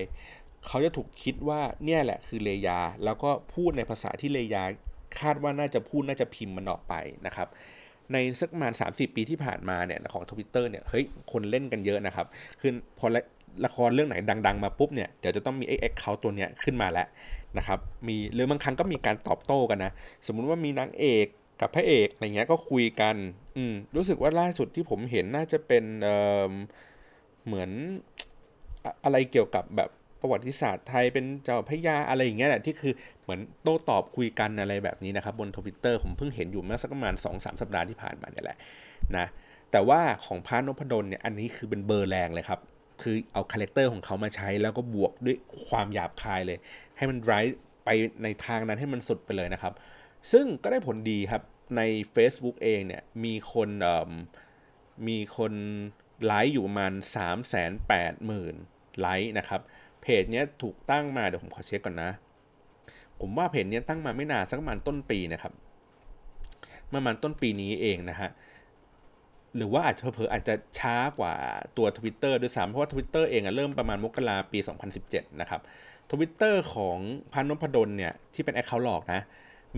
[0.68, 4.63] เขาจะถูกคิดว่าเนี่ยแหละคือเลยา แล้วก็พูดในภาษาที่เลยา
[5.20, 6.94] คาดว่าน่าจะพูดน่าจะพิมพ์มันออกไป
[7.25, 7.48] นะครับ
[8.13, 12.27] ในสักประมาณ 30 ปีที่ผ่านมาเนี่ยของทวิตเตอร์เนี่ยเฮ้ยคนเล่นกันเยอะนะครับ
[12.60, 13.08] คือพอ
[13.65, 14.15] ละครเรื่องไหน
[14.48, 17.08] ดัง ๆ มาปุ๊บเนี่ยเดี๋ยวจะต้องมีไอ้แอคเคาท์ตัวเนี้ยขึ้นมาแล้ว
[17.58, 19.91] นะครับมีหรือบางครั้งก็มีการตอบโต้กันนะ
[20.27, 21.27] สมมุติว่ามีนางเอก
[21.62, 23.15] กับพระเอกอะไรเงี้ยก็คุยกัน
[23.58, 27.70] อืมรู้สึกว่าล่าสุดที่ผมเห็นน่าจะเป็นเเหมือน
[29.03, 29.89] อะไรเกี่ยวกับแบบ
[30.22, 38.58] ประวัติศาสตร์ไทยเป็นเจ้าพระยาอะไรอย่างเงี้ยแหละที่คือเหมือนโต้ตอบคุยกันอะไรแบบนี้นะครับบนทวิตเตอร์ผมเพิ่งเห็นอยู่เมื่อสักประมาณ2-3สัปดาห์ที่ผ่านมาเนี่ยแหละ
[39.18, 39.25] นะ
[39.72, 42.60] แต่ว่าของพระนพดลเนี่ยอันนี้คือเป็นเบอร์แรงเลยครับ
[43.01, 45.38] คือเอา character ของเขามาใช้แล้วก็บวกด้วย
[45.68, 46.58] ความหยาบคายเลย
[46.98, 47.39] ให้มันไร้
[47.86, 47.89] ไป
[48.24, 49.74] ในทางนั้นให้มันสุดไปเลยนะครับ
[50.32, 51.44] ซึ่งก็ได้ผลดีครับ
[51.77, 51.82] ใน
[52.15, 53.70] Facebook เองเนี่ยมีคน
[55.08, 55.53] มีคน
[56.25, 57.15] ไลค์อยู่ประมาณ 3
[57.51, 57.72] 8 0 0
[58.29, 59.62] 0 0ไลค์นะครับ
[60.01, 62.12] เพจเนี้ยถูกตั้งมาเดี๋ยวผมขอเช็คก่อนนะ
[63.20, 65.54] ผมว่าเพจเนี้ยตั้งมาไม่นานสักประมาณต้นปีนะครับ
[66.93, 68.30] ประมาณต้นปีนี้เองนะฮะ
[69.55, 71.33] หรือว่าอาจจะเผลออาจจะช้ากว่า
[71.77, 74.59] ตัว Twitter ด้วยซ้ำเพราะว่า Twitter เองอะเริ่มประมาณมกราปี
[74.99, 75.62] 2017 นะครับ
[76.12, 76.97] ทวิตเตอร์ของ
[77.33, 79.21] พันนพดลเนี่ย ที่เป็น account หลอกนะ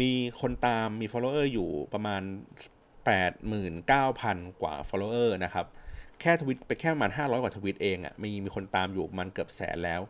[0.02, 2.22] มีคนตามมี follower อยู่ประมาณ
[3.02, 5.66] 89,000 กว่า follower นะครับ
[6.22, 10.02] แค่ทวิตไปแค่ประมาณ 500 กว่าทวิตเองอะ่ะมีมีคนตามอยู่มันเกือบแสนแล้ว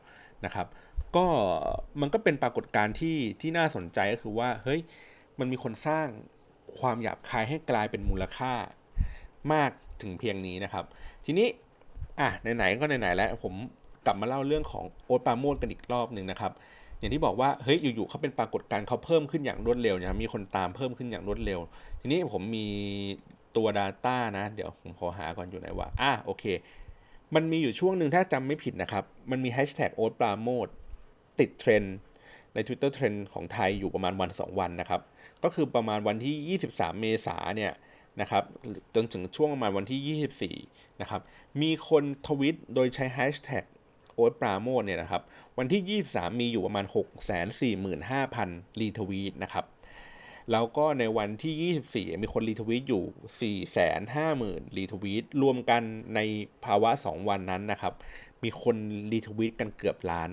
[0.46, 0.68] นะครับ
[1.16, 1.26] ก็
[2.02, 4.82] มันก็เป็นปรากฏการณ์ที่ที่น่าสนใจก็คือว่า เฮ้ย
[5.40, 6.08] มันมีคนสร้าง
[6.80, 8.54] ความหยาบคายให้กลายเป็นมูลค่า
[9.54, 10.86] มากถึงเพียงนี้นะครับ
[11.26, 11.48] ทีนี้
[12.20, 13.54] อะไหนๆก็ไหนๆแล้วผม
[14.06, 16.52] กลับมาเล่าเรื่องของโอ๊ตปาโมดกันอีกรอบหนึ่งนะครับ
[17.00, 21.60] อย่างที่บอกว่าเฮ้ยอยู่ๆเขาเป็นปรากฏการณ์เขาเพิ่มขึ้นอย่างรวดเร็วนะครับมีคนตามเพิ่มขึ้นอย่างรวดเร็ว
[22.00, 22.68] ทีนี้ผมมี
[23.56, 26.44] ตัว Data นะ เดี๋ยวผมขอหาก่อนอยู่ไหนว่าอะโอเค
[27.36, 30.68] มันมีอยู่ช่วงหนึ่งถ้าจำไม่ผิดนะครับ มันมีแฮชแท็กโอ๊ตปาโมด
[31.40, 31.96] ติดเทรนด์
[32.54, 35.02] ใน Twitter เทรนด์ของไทยอยู่ประมาณวัน 2 วันนะครับ
[35.44, 37.72] ก็คือประมาณวันที่ 23 เมษาเนี่ย
[38.22, 38.44] นะครับ
[38.96, 41.22] จนถึงช่วงประมาณวันที่ 24 นะครับ
[41.62, 43.64] มีคนทวิตโดยใช้แฮชแท็ก
[44.14, 45.22] โอ๊ตปราโมทเนี่ยนะครับ
[45.58, 46.86] วันที่ 23 มีอยู่ประมาณ
[48.04, 49.66] 645,000 รีทวีตนะครับ
[50.52, 55.82] แล้วก็ในวันที่ 24 มีคนรีทวีตอยู่ 450,000 รีทวีต รวมกัน
[56.16, 56.20] ใน
[56.66, 57.94] ภาวะ 2 วันนั้นนะครับ
[58.44, 58.76] มีคน
[59.12, 60.30] รีทวีตกันเกือบล้าน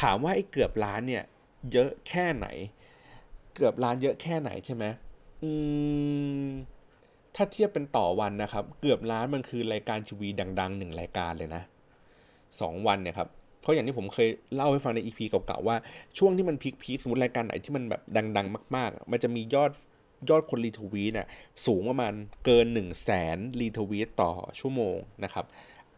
[0.00, 1.24] ถามว่าไอ้เกือบล้านเนี่ย
[1.72, 2.46] เยอะแค่ไหน
[3.54, 4.84] เกือบล้านเยอะแค่ไหนใช่ไหม
[5.42, 5.50] อื
[6.44, 6.48] ม
[7.36, 10.28] ถ้าเทียบเป็นต่อวันนะครับ เกือบล้านมันคือรายการทีวี
[10.60, 11.62] ดังๆหนึ่งรายการเลยนะ
[12.60, 13.28] สองวันเนี่ยครับ
[13.60, 15.76] เพราะอย่างที่ผมเคยเล่าให้ฟังในอีพีเก่าๆว่า
[16.18, 18.02] ช่วงที่มันพีคๆสมมติรายการไหนที่มันแบบ
[18.36, 19.70] ดัง ๆ มาก ๆ มันจะมียอด
[20.30, 21.28] ยอดคนรีทวีตน่ะ
[21.66, 22.12] สูงประมาณ
[22.44, 25.44] เกิน1 0 0 0 0แสนรีทวีตต่อชั่วโมงนะครับ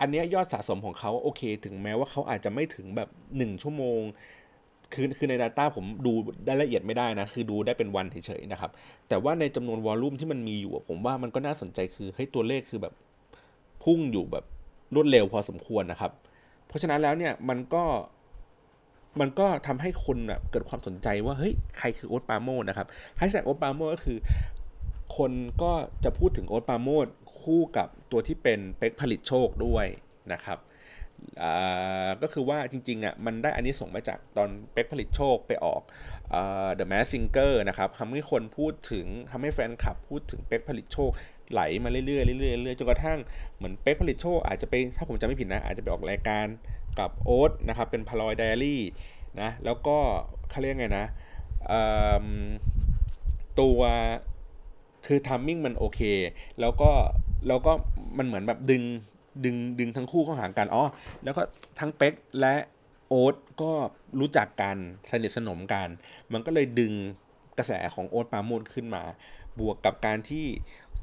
[0.00, 4.00] อันนี้ยอดสะสมของเขาโอเค ถึงแม้ว่าเขาอาจจะไม่ถึงแบบ 1 ชั่วโมง
[4.92, 6.12] คือคือใน Data ผมดู
[6.46, 8.70] ได้ละเอียดไม่ได้นะ คือดูได้เป็นวันเฉยๆนะครับ
[9.08, 12.94] แต่ว่าในจำนวนวอลลุ่มที่มันมีอยู่ ผมว่ามันก็น่าสนใจคือให้ตัวเลขคือแบบ
[13.84, 14.44] พุ่งอยู่แบบ
[14.94, 16.12] รวดเร็วพอสมควรนะครับ
[16.68, 17.84] เพราะฉะนั้นแล้วเนี่ยมันก็
[19.20, 24.18] มันก็ทำให้คนแบบเกิดความสนใจว่าเฮ้ยใครคือโอ๊ตปาโมดนะครับแฮชแท็กโอ๊ตปาโมดก็คือ
[25.16, 25.72] คนก็
[26.04, 27.06] จะพูดถึงโอ๊ตปาโมด
[27.40, 29.86] คู่กับตัวที่เป็นเป็กผลิตโชคด้วย
[30.32, 30.58] นะครับ
[32.22, 35.82] ก็คือว่าจริงๆอะมันได้อันนี้ส่งมาจากตอนเป็กผลิตโชคไปออก
[36.78, 41.10] The Mask Singer นะครับทำให้คนพูดถึงทำให้แฟนคลับพูดถึงเป็กผลิตโชค
[41.50, 43.18] ไหลมาเรื่อยๆเรื่อยๆเรื่อยๆจนกระทั่ง
[43.56, 46.46] เหมือนเป็กผลิตโชคอาจจะไปถ้าผมจำไม่ผิดนะ อาจจะไปออกรายการ
[46.98, 48.82] กับโอ๊ตนะครับเป็นพาลอยไดอารี่
[49.40, 49.96] นะแล้วก็
[50.50, 51.06] เขาเรียกไงนะ
[53.60, 53.80] ตัว
[55.06, 56.00] คือทัมมิ่งมันโอเค
[56.60, 56.90] แล้วก็
[57.48, 57.72] แล้วก็
[58.18, 58.82] มันเหมือนแบบดึง
[59.44, 60.84] ดึงดึงทั้งคู่เข้าหากันอ๋อ
[61.24, 61.42] แล้วก็
[61.78, 62.54] ทั้งเป็กและ
[63.08, 63.72] โอ๊ตก็
[64.20, 64.76] รู้จักกัน
[65.10, 65.88] สนิทสนมกัน
[66.32, 66.92] มันก็เลยดึง
[67.58, 69.02] กระแสของโอ๊ตปาโมดขึ้นมา
[69.60, 70.46] บวกกับการที่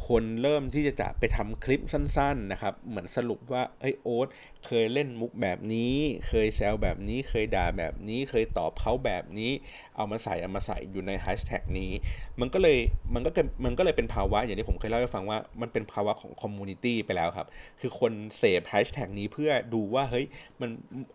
[0.08, 4.28] คนเริ่มที่จะจะไปทำคลิปสั้นๆนะครับ เหมือนสรุปว่าเฮ้ยโอ๊ต
[4.66, 5.96] เคยเล่นมุกแบบนี้
[6.28, 9.52] เคยแซวแบบนี้ เคยด่าแบบนี้ เคยตอบเขาแบบนี้
[9.96, 11.92] เอามาใส่เอามาใส่อยู่ในแฮชแท็กนี้
[12.40, 12.78] มันก็เลย
[13.14, 13.32] มันก็
[13.66, 17.48] มันก็เลยเป็นภาวะอย่างที่ผมเคยเล่าให้ฟังว่ามันเป็นภาวะของ community ไปแล้วครับ
[17.82, 20.26] คือคนเสพแฮชแท็กนี้เพื่อดูว่าเฮ้ย
[20.62, 20.70] มัน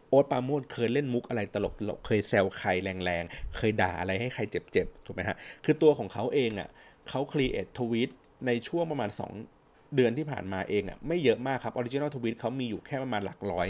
[0.08, 6.68] โอ๊ตปราโมทย์เคยเล่นมุกอะไรตลกตลกเคยแซวใครแรงๆ เคยด่าอะไรให้ใครเจ็บๆถูกไหมฮะคือตัวของเขาเองอะ
[7.08, 8.10] เขา create tweet
[8.46, 9.10] ในช่วงประมาณ
[9.52, 13.68] 2 เดือนที่ผ่านมาเองอะ่ะไม่เยอะมากครับ original tweet เขามีอยู่แค่ประมาณหลักร้อย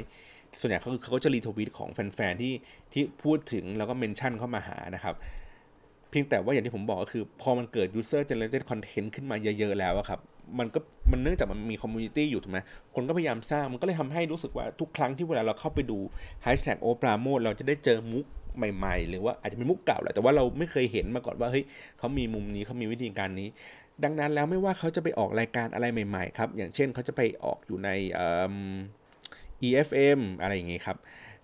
[0.60, 2.54] ส่วนใหญ่เขาคือเขาจะ retweet ของแฟนๆที่
[2.92, 5.14] ที่พูดถึงแล้วก็ mention เข้ามาหานะครับ
[6.10, 10.20] เพียงแต่ว่าอย่างที่ผมบอกก็คือ พอมันเกิด user generated content ขึ้นมาเยอะๆแล้วครับ
[10.58, 10.78] มันก็
[11.10, 12.58] มันเนื่องจากมันมี community อยู่ถูกไหม
[12.94, 15.98] คนก็พยายามสร้างมันก็เลยทำให้รู้สึกว่าทุกครั้งที่เวลาเราเข้าไปดู
[16.44, 18.24] hashtag โอ๊ตปราโมทย์เราจะได้เจอมุก
[18.56, 21.64] ใหม่ ๆ หรือว่าอาจจะเป็นมุกเก่าแหละแต่ว่าเราไม่เคยเห็นมาก่อนว่าเฮ้ย
[21.98, 23.48] เขามีมุมนี้เขามีวิธีการนี้
[24.04, 27.90] ดังนั้นแล้วไม่ว่าเขาจะไปออกรายการอะไรใหม่ๆครับ อย่างเช่นเขาจะไปออกอยู่ใน
[29.66, 30.96] EFM อะไรอย่างงี้ครับ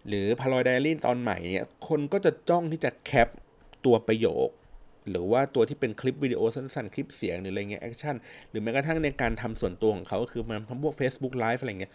[0.09, 3.29] หรือพา r อยไดอารี่ตอนใหม่เนี่ย คนก็จะจ้องที่จะแคป
[3.85, 4.49] ตัวประโยค
[5.11, 8.15] หรือว่าตัวที่เป็นคลิปวิดีโอสั้นๆ คลิปเสียงหรืออะไรเงี้ย action
[8.51, 11.93] หรือแม้กระทั่งในการทำส่วนตัวของเขาก็คือมันพวก Facebook Live อะไรเงี้ย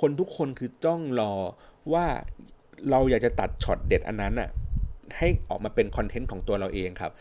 [0.00, 1.32] คนทุกคนคือจ้องรอ
[1.92, 2.06] ว่า
[2.90, 4.48] เราอยากจะตัดช็อตเด็ดอันนั้นอะ
[5.18, 7.12] ให้ออกมาเป็น content ของตัวเราเองครับ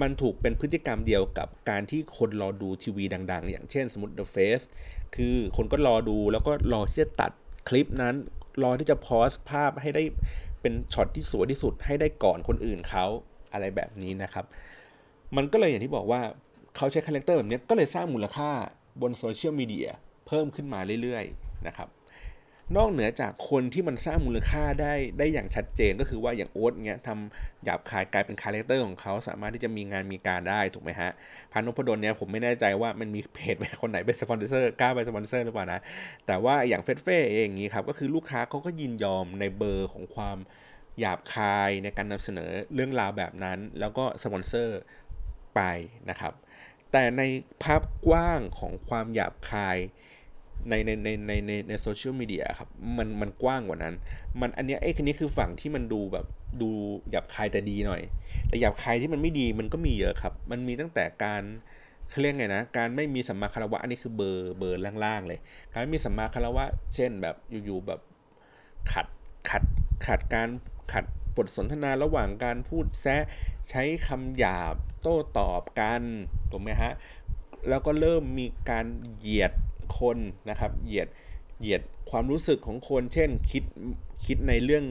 [0.00, 4.64] มันถูกเป็นพฤติกรรมเดียวกับการที่คนรอดูทีวีดัง ๆ อย่างเช่นสมมติ The Face
[5.16, 7.32] คือคนก็รอดูแล้วก็รอที่จะตัด
[7.68, 8.14] คลิปนั้น
[8.62, 10.02] รอที่จะโพสต์ภาพให้ได้
[10.60, 13.06] เป็นช็อตที่สวยที่สุดให้ได้ก่อนคนอื่นเขา
[13.52, 14.44] อะไรแบบนี้นะครับ
[15.36, 16.20] มันก็เลยอย่างที่บอกว่า
[16.76, 18.50] เขาใช้ character แบบนี้ก็เลยสร้างมูลค่า
[19.00, 19.88] บน social media
[20.26, 21.88] เพิ่มขึ้นมาเรื่อยๆนะครับ
[22.76, 31.10] นอกเหนือจากคนที่มันสร้างมูลค่าได้ได้อย่างชัดเจนก็คือว่าอย่างโอ๊ตเงี้ยทำหยาบคายกลายเป็น character ของเขาสามารถที่จะมีงานมีการได้ถูกไหมฮะ
[31.52, 35.80] พานุพดลเนี่ยผมไม่แน่ใจว่ามันมีเพจคนไหนเป็นสปอนเซอร์กล้าเป็นสปอนเซอร์หรือเปล่านะ
[36.26, 40.38] แต่ว่าอย่างเฟ็ดเฟ่เองอย่างนี้ครับก็คือลูกค้าเขาก็ยินยอมในเบอร์ของความ
[41.00, 44.78] หยาบคายในการนำเสนอเรื่องราวแบบนั้น แล้วก็สปอนเซอร์
[45.54, 45.60] ไป
[46.10, 46.32] นะครับ
[46.92, 47.22] แต่ใน
[47.62, 49.78] ภาพกว้างของความหยาบคาย
[50.68, 53.94] ในในในในในในโซเชียลมีเดียครับมันมันกว้างกว่านั้น
[54.40, 56.26] มันอันนี้ไอ้คันนี้คือฝั่งที่มันดูแบบ
[56.62, 56.70] ดู
[57.10, 58.02] หยาบคายแต่ดีหน่อย
[58.48, 61.42] แต่หยาบคายที่มันไม่ดีมันก็มีเยอะครับ มันมีตั้งแต่การ
[62.10, 65.40] เขาเรียกไงนะ การไม่มีสัมมาคารวะอันนี้คือเบอร์เบอร์ล่างๆเลย
[65.72, 68.00] การไม่มีสัมมาคารวะ เช่นแบบอยู่ๆแบบ
[68.92, 69.06] ขัด
[69.48, 69.62] ขัด
[70.06, 70.48] ขัดการ
[70.92, 71.04] ขัด
[71.36, 73.22] บทสนทนาระหว่างการพูดแซะ
[73.70, 76.02] ใช้คำหยาบโต้ตอบกัน
[76.50, 76.92] ถูกไหมฮะ
[77.68, 79.52] แล้วก็เริ่มมีการเหยียด
[79.98, 80.18] คน
[80.50, 81.08] นะครับ เหยียด
[81.60, 83.64] เหยียดความรู้สึกของคน เช่นคิด
[84.24, 84.84] คิดในเรื่อง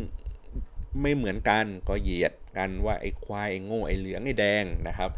[1.01, 5.09] ไม่เหมือนกันก็เหยียดกันว่าไอ้ควายไอ้โง่ไอ้เหลืองไอ้แดงนะครับ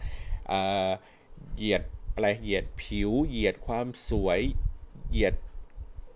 [1.57, 1.81] เหยียด
[2.13, 4.39] อะไรเหยียดผิว เหยียดความสวย
[5.11, 5.33] เหยียด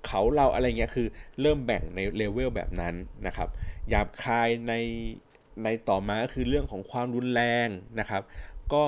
[0.07, 1.07] เขาเราอะไรเงี้ยคือ
[1.41, 2.95] เริ่มแบ่งในเลเวลแบบนั้น
[3.27, 3.49] นะครับ
[3.89, 4.73] หยาบคายใน
[5.63, 7.67] ในต่อมาก็คือเรื่องของความรุนแรง
[7.99, 8.21] นะครับ
[8.73, 8.83] ก็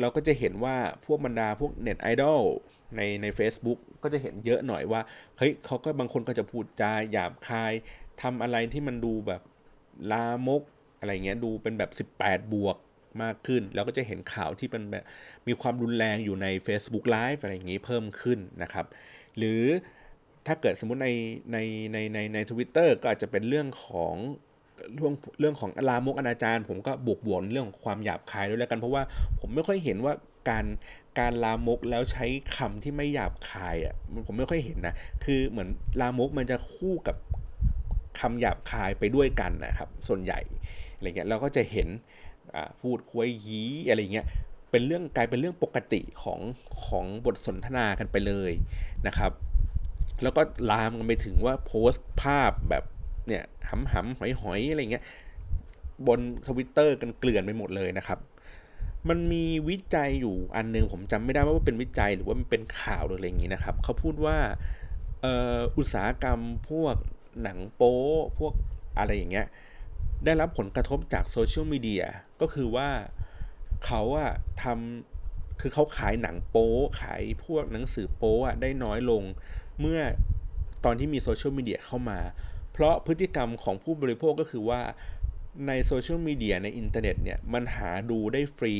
[0.00, 2.40] เราก็จะเห็นว่าพวกบรรดาพวกเน็ตไอดอล
[2.96, 5.00] ในใน Facebook ก็จะเห็นเยอะหน่อยว่า
[5.38, 7.72] เฮ้ยเขาก็บางคนก็จะพูดจาหยาบคาย
[8.22, 9.42] ทำอะไรที่มันดูแบบ
[10.12, 10.62] ลามก
[11.00, 12.76] อะไรเงี้ยดูเป็นแบบ 18 บวก
[13.22, 15.04] มากขึ้น แล้วก็จะเห็นข่าวที่เป็นแบบ
[15.46, 18.86] มีความรุนแรงอยู่ใน Facebook Live อะไรอย่างงี้เพิ่มขึ้นนะครับ
[19.38, 19.62] หรือ
[20.46, 21.08] ถ้าเกิดสมมุติใน
[21.52, 21.58] ใน
[21.92, 24.14] ในในในทวิตเตอร์ก็อาจจะเป็นเรื่องของ
[24.96, 29.02] เรื่องเรื่องของลามกอนาจารผมก็บวกบวกเรื่องของความหยาบคายด้วยแล้วกัน เพราะว่า
[29.40, 30.14] ผมไม่ค่อยเห็นว่า
[30.50, 30.64] การ
[31.18, 33.94] การลามกแล้วใช้คำที่ไม่หยาบคายอะ
[34.26, 35.68] ผมไม่ค่อยเห็นนะคือเหมือน
[36.00, 37.16] ลามกมันจะคู่กับ
[38.20, 40.40] คำหยาบคายไปด้วยกันนะครับ ส่วนใหญ่
[40.94, 41.88] อะไรเงี้ยเราก็จะเห็น
[42.82, 44.26] พูดคุยยีอะไรเงี้ย
[44.70, 46.40] เป็นเรื่องกลายเป็นเรื่องปกติของ
[46.86, 48.52] ของบทสนทนากันไปเลย
[49.06, 49.32] นะครับ
[50.22, 52.84] แล้วก็ลามกันไปถึงว่าโพสต์ภาพแบบ
[53.28, 55.04] เนี่ยหำหำหอยหอยอะไรเงี้ย
[56.06, 58.18] บนทวิตเตอร์กันเกลื่อนไปหมดเลยนะครับ
[59.08, 64.38] มันมีวิจัยอยู่อันนึงผมจำไม่ได้ว่าเป็นวิจัยหรือว่ามันเป็นข่าวหรืออะไรอย่างนี้นะครับ เขาพูดว่า
[65.78, 66.96] อุตสาหกรรมพวก
[67.42, 67.98] หนังโป๊
[68.38, 68.52] พวก
[68.98, 69.46] อะไรอย่างเงี้ย
[70.24, 72.04] ได้รับผลกระทบจากโซเชียลมีเดีย
[72.40, 72.88] ก็คือว่า
[73.86, 74.30] เขาอะ
[74.62, 79.22] ทำคือเขาขายหนังโป๊ขายพวกหนังสือโป๊อะได้น้อยลง
[79.80, 80.00] เมื่อ
[80.84, 82.18] ตอนที่มี social media เข้ามา
[82.74, 84.80] เพราะพฤติกรรมของผู้บริโภคก็คือว่า
[85.66, 88.74] ใน social media ในอินเทอร์เน็ตเนี่ยมันหาดูได้ฟรี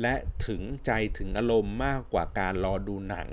[0.00, 0.14] และ
[0.46, 3.28] ถึงใจถึงอารมณ์มากกว่าการรอดูหนัง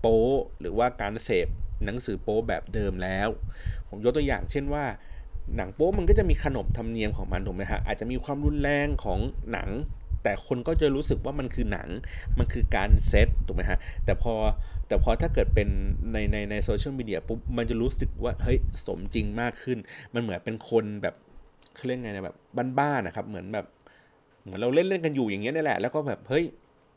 [0.00, 0.24] โป๊
[0.60, 1.48] หรือว่าการเสพ
[1.84, 3.28] หนังสือโป๊แบบเดิมแล้ว
[3.88, 4.84] ผมยกตัวอย่างเช่นว่า
[5.56, 9.18] หนังโป๊มันก็จะมีขนบธรรมเนียมของมันถูกไหมฮะอาจจะมีความรุนแรงของ
[9.52, 9.68] หนัง
[10.22, 11.88] แต่คนก็จะรู้สึกว่ามันคือหนัง
[12.38, 14.34] มันคือการเซตถูกไหมฮะ แต่พอ
[14.88, 15.68] แต่พอถ้าเกิดเป็น
[16.12, 19.78] ในในในโซเชียลมีเดียปุ๊บ มันจะรู้สึกว่า เฮ้ย สมจริงมากขึ้น
[20.14, 21.14] มันเหมือนเป็นคนแบบ
[21.74, 22.36] เขาเรียกไงนะแบบ
[22.78, 23.66] บ้านๆนะครับ เหมือนแบบ
[24.42, 26.44] เหมือนเราเล่นเล่นกันอยู่อย่างเงี้ยนี่แหละ แล้วก็แบบ เฮ้ย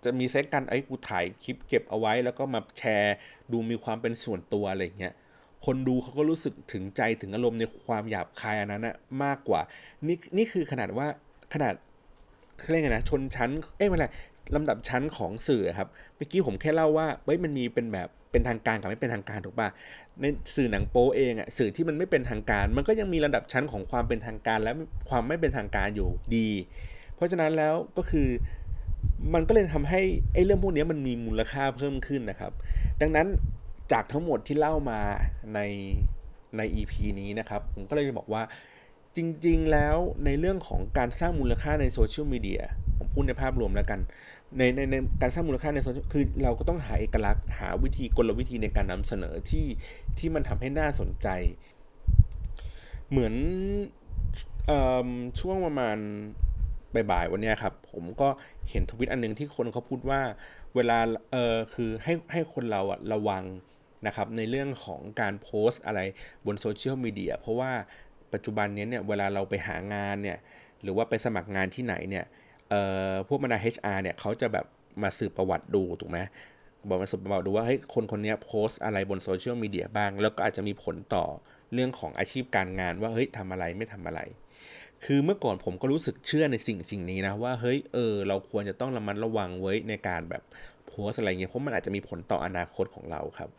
[0.03, 3.15] จะมีเซตกัน ไอ้กูถ่ายคลิปเก็บเอาไว้ แล้วก็มาแชร์
[3.51, 5.13] ดูมีความเป็นส่วนตัวอะไรเงี้ย
[5.65, 9.61] คนดูเขาก็รู้สึกถึงใจถึงอารมณ์ในความหยาบคายอันนั้นนะมากกว่า
[10.07, 11.07] นี่นี่คือขนาดว่า
[11.53, 11.73] ขนาด
[12.69, 14.05] เรียกไงนะชนชั้น เอ้ยไม่ไร
[14.55, 19.69] ลำดับชั้นของสื่อครับ เมื่อกี้ผมแค่เล่าว่าเฮ้ยมันมีเป็นแบบเป็นทางการกับไม่เป็นทางการถูกป่ะ
[20.21, 24.71] ในสื่อหนังโป๊เองอะสื่อที่มันไม่เป็นทางการ มันก็ยังมีระดับชั้นของความเป็นทางการ และ
[25.09, 26.49] ความไม่เป็นทางการอยู่ดี
[27.15, 28.27] เพราะฉะนั้นแล้วก็คือ
[29.33, 30.01] มันก็เลยทำให้
[30.33, 32.51] ไอ้เรื่องพวกนี้มันมีมูลค่าเพิ่มขึ้นนะครับ
[33.01, 33.27] ดังนั้น
[33.91, 34.99] จากทั้งหมดที่เล่ามา
[35.53, 35.59] ใน
[36.57, 38.43] ใน EP นี้นะครับ ผมก็เลยบอกว่า
[39.15, 42.61] จริงๆแล้วในเรื่องของการสร้างมูลค่าในโซเชียลมีเดีย
[42.97, 43.99] ผมพูดในภาพรวมแล้วกัน
[44.57, 49.65] ในในในการสร้างมูลค่าในโซเชียลคือเราก็ต้องหาเอกลักษณ์ หาวิธีกลวิธีในการนำเสนอที่
[50.17, 51.27] ที่มันทำให้น่าสนใจ
[53.09, 53.33] เหมือน
[54.69, 54.71] อ
[55.39, 55.97] ช่วงประมาณ
[56.93, 58.29] บ่ายๆวันนี้ครับ ผมก็
[58.69, 60.21] เห็นทวิตอันนึงที่คนเขาพูดว่า
[60.75, 60.97] เวลา
[61.31, 63.43] เออคือให้ให้คนเราอะระวัง
[64.07, 65.99] นะครับในเรื่องของการโพสต์อะไร
[66.45, 67.71] บน social media เพราะว่า
[68.33, 70.37] ปัจจุบันนี้เนี่ยเวลาเราไปหางานเนี่ย
[70.83, 72.25] หรือว่าไปสมัครงานที่ไหนเนี่ย
[72.69, 74.65] เอ่อพวกบรรดา HR เนี่ยเขาจะแบบ
[75.03, 76.19] มาสืบประวัติดูถูกไหม
[76.87, 81.25] บอกมาสืบประวัติดูว่าเฮ้ยคนคนนี้โพสต์อะไรบน social media บ้าง แล้วก็อาจจะมีผลต่อ
[81.73, 84.19] เรื่องของอาชีพการงานว่าเฮ้ยทำอะไรไม่ทำอะไร
[85.05, 90.43] คือเมื่อก่อนผมก็รู้สึกเชื่อในสิ่งสิ่งนี้นะว่าเฮ้ยเออเราควรจะต้องระมัดระวังไว้ในการแบบ
[90.87, 93.49] โพสอะไรเงี้ยเพราะมันอาจจะมีผลต่ออนาคตของเราครับ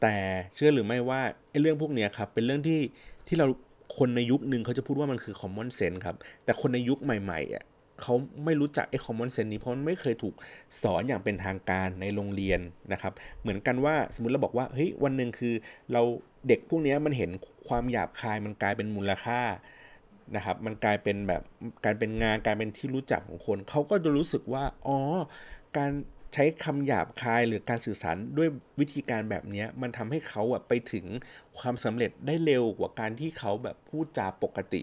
[0.00, 0.16] แต่
[0.54, 2.80] เชื่อหรือไม่ว่าไอ้เรื่องพวกนี้ครับเป็นเรื่องที่
[3.26, 3.46] ที่เรา
[3.96, 7.64] คนในยุคหนึ่งเขาจะพูดว่ามันคือ common sense ครับ แต่คนในยุคใหม่ๆอะ
[8.00, 10.34] เขาไม่รู้จักไอ้ common sense นี้เพราะมันไม่เคยถูก
[10.82, 12.60] สอนอย่างเป็นทางการในโรงเรียน
[12.92, 15.54] นะครับ เหมือนกันว่าสมมติเราบอกว่าเฮ้ยวันหนึ่งคือ
[15.92, 16.02] เรา
[16.48, 17.30] เด็กพวกนี้มันเห็น
[17.68, 19.40] ความหยาบคายมันกลายเป็นมูลค่า
[20.36, 21.42] นะครับ มันกลายเป็นแบบ
[21.84, 24.98] กายเป็นงานกายเป็นที่รู้จักของคน เขาก็จะรู้สึกว่าอ๋อ
[25.76, 25.90] การ
[26.34, 28.48] ใช้คำหยาบคายหรือการสื่อสารด้วย
[28.80, 31.06] วิธีการแบบนี้มันทำให้เขาอะไปถึง
[31.58, 34.82] ความสำเร็จได้เร็วกว่าการที่เขาแบบพูดจาปกติ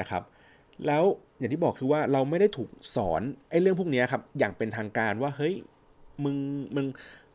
[0.00, 0.22] นะครับ
[0.86, 1.04] แล้ว
[1.38, 5.54] อย่างที่บอกคือว่าเราไม่ได้ถูกสอนไอ้เรื่องพวกนี้ครับอย่างเป็นทางการว่าเฮ้ย
[6.24, 6.36] มึง
[6.76, 6.86] มึง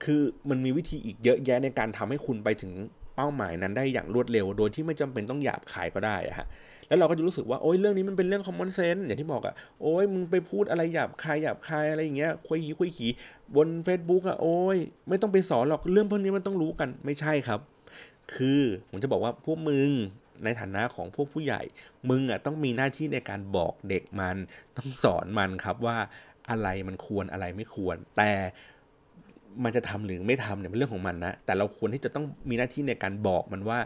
[0.03, 2.73] คือมันมีวิธีอีกเยอะแยะในการทำให้คุณไปถึง
[3.17, 6.47] เป้าหมายนั้นได้อย่างรวดเร็ว โดยที่ไม่จำเป็นต้องหยาบขายก็ได้อะฮะ
[6.87, 13.11] แล้วเราก็จะรู้สึกว่าโอ้ยเรื่องนี้มันเป็นเรื่อง common sense อย่างที่บอกอะโอ้ยมึงไปพูดอะไรหยาบคายหยาบคายอะไรอย่างเงี้ยคุยขี้คุยขี้
[13.55, 14.77] บน Facebook อะโอ้ย
[15.09, 17.59] ไม่ต้องไปสอนหรอกเรื่องพวกนี้มันต้องรู้กันไม่ใช่ครับ
[18.35, 19.89] คือผมจะบอกว่าพวกมึง
[20.43, 21.61] ในฐานะของพวกผู้ใหญ่
[22.09, 24.37] มึงอะต้องมีหน้าที่ในการบอกเด็กมัน
[24.77, 25.97] ต้องสอนมันครับว่า
[26.49, 28.31] อะไรมันควรอะไรไม่ควร แต่
[29.63, 33.79] มันจะทำหรือไม่ทำเนี่ยเป็นเรื่องของมันนะ แต่เราควรที่จะต้องมีหน้าที่ในการบอกมันว่า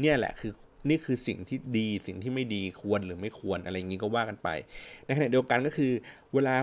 [0.00, 0.52] เนี่ยแหละคือ
[0.88, 4.48] นี่คือสิ่งที่ดีสิ่งที่ไม่ดีควรหรือไม่ควรอะไรอย่างนี้ก็ว่ากันไป
[5.04, 5.92] ในขณะเดียวกันก็คือ
[6.34, 6.54] เวลา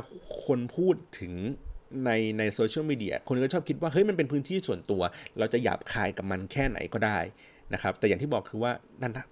[0.45, 1.33] คนพูดถึง
[2.05, 5.01] ในในโซเชียลมีเดียคนก็ชอบคิดว่าเฮ้ยมันเป็นพื้นที่ส่วนตัว
[5.39, 7.19] เราจะหยาบคายกับมันแค่ไหนก็ได้
[7.73, 8.71] นะครับแต่อย่างที่บอกคือว่า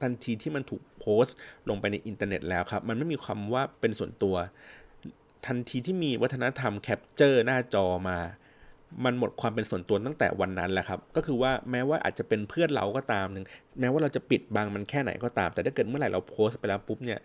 [0.02, 1.36] ทันทีที่มันถูกโพสต์
[1.70, 4.36] ลงไปในอินเทอร์เน็ตแล้วครับมันไม่มีคำว่าเป็นส่วนตัว
[5.48, 8.18] ทันทีที่มีวัฒนธรรม capture หน้าจอมา
[9.06, 13.46] มันหมดความเป็นส่วนตัวตั้งแต่วันนั้นแหละครับ ก็คือว่าแม้ว่าอาจจะเป็นเพื่อนเราก็ตามหนึ่ง
[13.80, 17.20] แม้ว่าเราจะปิดบังมันแค่ไหนก็ตาม แต่ถ้าเกิดเมื่อไหร่เราโพสต์ไปแล้วปุ๊บเนี่ย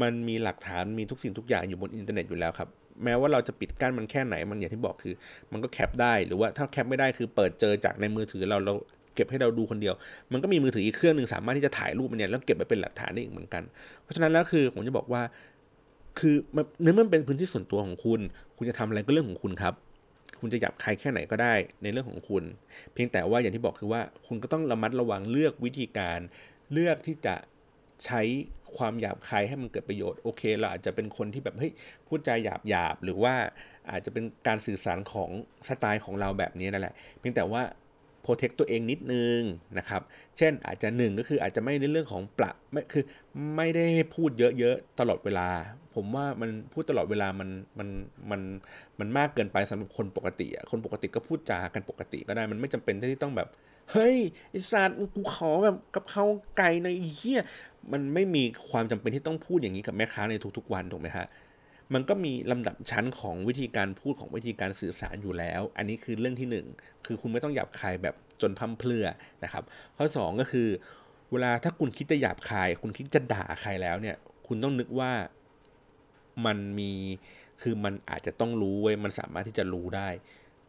[0.00, 2.68] มันมีหลักฐานมีทุกสิ่งทุกอย่างอยู่บนอินเทอร์เน็ตอยู่แล้วครับ
[3.04, 5.14] แม้ว่าเราจะปิดกั้นมันแค่ไหนมันอย่างที่บอกคือ
[5.52, 8.74] มันก็แคปได้หรือว่าถ้าแคปไม่ได้คือเปิดเจอจากในมือถือเราเรา
[9.14, 9.94] เก็บให้เราดูคนเดียว
[10.32, 13.62] มันก็มีมือถืออีกเครื่องหนึ่งสามารถที่จะถ่ายรูปมันเนี่ยแล้วเก็บไว้เป็นหลักฐานได้อีกเหมือนกัน
[14.02, 15.22] เพราะฉะนั้นแล้วคือผมจะบอกว่า
[16.18, 16.34] คือ
[16.82, 18.20] เนื่อมันเป็นพื้นที่ส่วนตัวของคุณ
[18.56, 19.74] คุณจะทำอะไรก็เรื่องของคุณครับ
[20.40, 22.44] คุณจะหยาบใครแค่ไหนก็ได้ในเรื่องของคุณ
[22.92, 26.20] เพียงแต่ว่าอย่างที่บอกคือว่าคุณก็ต้องระมัดระวังเลือกวิธีการ
[26.72, 27.34] เลือกที่จะ
[28.04, 28.22] ใช้
[28.76, 31.72] ความหยาบคายให้มันเกิดประโยชน์โอเคเราอาจจะเป็นคนที่แบบเฮ้ย
[32.06, 33.34] พูดจาหยาบหยาบหรือว่า
[33.90, 35.30] อาจจะเป็นการสื่อสารของ
[35.68, 37.62] สไตล์ของเราแบบนี้นั่นแหละ เพียงแต่ว่า
[38.28, 39.40] โปรเทคตัวเองนิดนึง
[39.78, 40.02] นะครับ
[40.38, 43.04] เช่นอาจจะหนึ่งก็คืออาจจะไม่ในเรื่องของปรับไม่คือ
[43.56, 45.48] ไม่ได้พูดเยอะๆตลอดเวลา
[45.94, 47.88] ผมว่ามันพูดตลอดเวลามันมัน
[48.30, 48.40] มัน
[49.00, 53.48] มันมากเกินไปสำหรับคนปกติอะคนปกติก็พูดจากันปกติก็ได้มันไม่จำเป็นที่ต้องแบบ
[53.92, 54.16] เฮ้ย
[54.50, 56.24] ไอสัตว์กูขอแบบกับเขา
[56.58, 57.40] ไก่ในเฮีย
[57.92, 61.26] มันไม่มีความจำเป็นที่ต้องพูดอย่างนี้กับแม่ค้าในทุกๆวันถูกไหมฮะ
[61.94, 66.48] มันก็มีลำดับชั้นของวิธีการพูดของวิธีการสื่อสารอยู่แล้ว อันนี้คือเรื่องที่
[66.80, 69.06] 1 คือคุณไม่ต้องหยาบคายแบบจนพั่มเพลือ
[69.44, 69.64] นะครับ
[69.96, 70.68] ข้อ 2 ก็คือ
[71.30, 75.12] เวลาถ้าคุณคิดจะหยาบคาย คุณคิดจะด่าใครแล้วเนี่ย คุณต้องนึกว่า
[76.46, 76.92] มันมี
[77.62, 80.08] คือมันอาจจะต้องรู้เว้ยมันสามารถที่จะรู้ได้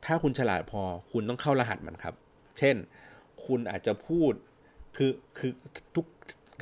[0.06, 2.16] ถ้าคุณฉลาดพอคุณต้องเข้ารหัสมันครับ
[2.58, 2.76] เช่น
[3.46, 4.34] คุณอาจจะพูด
[4.98, 5.52] คือคือ
[5.96, 6.06] ทุก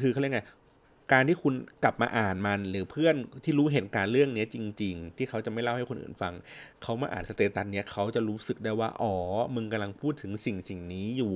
[0.02, 0.41] คือเขาเรียกไง
[1.12, 6.34] การที่คุณกลับมาอ่านมัน หรือเพื่อนที่รู้เหตุการเรื่องนี้จริง ๆ ที่เขาจะไม่เล่าให้คนอื่นฟัง
[6.82, 9.15] เขามาอ่านสเตตัสเนี้ยเขาจะรู้สึกได้ว่า อ๋อ
[9.56, 11.36] มึงกำลังพูดถึงสิ่งสิ่งนี้อยู่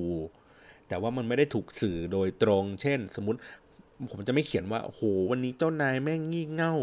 [0.88, 3.38] แต่ว่ามันไม่ได้ถูกสื่อโดยตรง เช่น สมมติ
[4.10, 6.74] ผมจะไม่เขียนว่าโหวันนี้เจ้านายแม่งงี่เง่า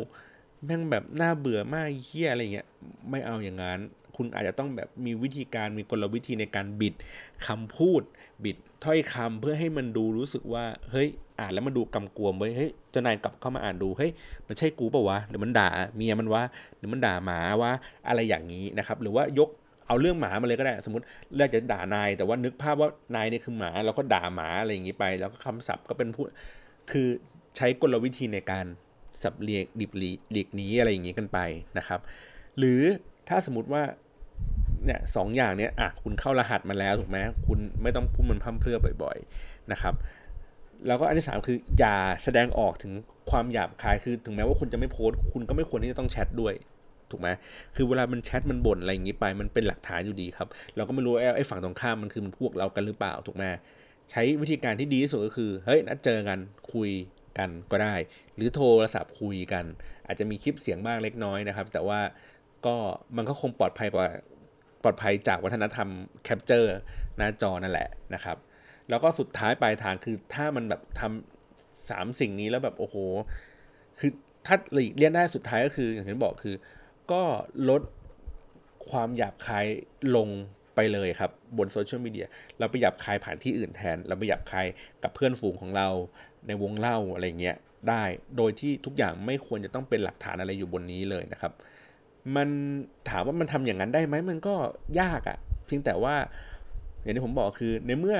[0.65, 2.67] แม่งแบบน่าเบื่อมากเฮี้ยอะไรเงี้ย
[3.09, 3.79] ไม่เอาอย่างนั้น
[4.15, 6.93] คุณอาจจะต้องแบบมีวิธีการมีกลวิธีในการบิด
[7.47, 8.01] คำพูด
[8.43, 14.11] บิดถ้อยคำเพื่อให้มันดูรู้สึกว่า เฮ้ย อ่านแล้วมันดูกำกวมเว้ยเฮ้ยเจ้านายกลับเข้ามาอ่านดูเฮ้ย
[14.47, 16.43] มันใช่กูเปล่าวะหรือมันด่าเมียมันวะ
[16.77, 17.71] หรือมันด่าหมาว่า
[18.07, 19.49] อะไรอย่างนี้นะครับ หรือว่ายก
[19.87, 21.05] เอาเรื่องหมามาเลยก็ได้ สมมติ
[21.37, 26.27] เราจะด่านาย แต่ว่านึกภาพว่านายเนี่ยคือหมาเราก็ด่าหมาอะไรอย่างนี้ไป แล้วก็คำศัพท์ก็เป็นพูด
[26.91, 27.07] คือ
[27.57, 28.65] ใช้กลวิธีในการ
[29.21, 30.01] สับเรียกดิบห
[30.35, 31.39] ลีกนี้อะไรอย่างนี้กันไป
[31.77, 31.99] นะครับ
[32.57, 32.81] หรือ
[33.29, 33.83] ถ้าสมมติว่า
[34.85, 39.93] เนี่ยสองอย่างเนี้ยอะคุณเข้ารหัสมาแล้วถูกไหมคุณไม่ต้องพูดมันพั่มเพรื่อบ่อย ๆ นะครับ
[40.87, 42.91] แล้วก็อันที่สามคืออย่าแสดงออกถึง
[43.31, 46.53] ความหยาบคายคือถึงแม้ว่าคุณจะไม่โพสต์คุณก็ไม่ควรที่จะต้องแชทด้วย
[47.11, 47.29] ถูกไหม
[47.75, 53.43] คือเวลามันแชทมันบ่นอะไรอย่างนี้ไป มันเป็นหลักฐานอยู่ดีครับ เราก็ไม่รู้ไอ้ฝั่งตรงข้ามมันคือมันพวกเรากันหรือเปล่าถูกไหม
[54.11, 56.39] ใช้วิธีการที่ดีที่สุดก็คือเฮ้ยนัดเจอกัน
[56.73, 56.89] คุย
[57.37, 57.95] กันก็ได้
[58.35, 59.65] หรือโทรศัพท์คุยกัน
[60.07, 61.99] อาจจะมีคลิปเสียงบ้างเล็กน้อยนะครับ แต่ว่า
[62.65, 62.75] ก็
[63.17, 64.07] มันก็คงปลอดภัยกว่า
[64.83, 65.89] ปลอดภัยจากวัฒนธรรม
[66.23, 66.75] capture
[67.17, 68.37] หน้าจอนั่นแหละนะครับ
[68.89, 72.95] แล้วก็สุดท้ายปลายทางคือถ้ามันแบบทำสามสิ่งนี้แล้วแบบโอ้โห
[73.99, 74.11] คือ
[74.45, 76.55] ถ้าหลีกเลี่ยงได้สุดท้ายก็คือ อย่างที่บอกคือ
[77.11, 77.21] ก็
[77.69, 77.81] ลด
[78.89, 79.65] ความหยาบคาย
[80.15, 80.27] ลง
[80.75, 82.27] ไปเลยครับบน social media
[82.59, 84.67] เราไปหยาบคายผ่านที่อื่นแทน เราไปหยาบคาย
[85.03, 85.87] กับเพื่อนฝูงของเรา
[86.47, 87.57] ในวงเล่าอะไรเงี้ย
[87.89, 88.03] ได้
[88.37, 91.53] โดยที่ทุกอย่างไม่ควรจะต้องเป็นหลักฐานอะไรอยู่บนนี้เลยนะครับ
[92.35, 92.49] มัน
[93.09, 94.55] ถามว่ามันทำอย่างนั้นได้ไหมมันก็
[95.01, 96.15] ยากอะ่ะ เพียงแต่ว่า
[97.01, 98.17] อย่างที่ผมบอกคือในเมื่อ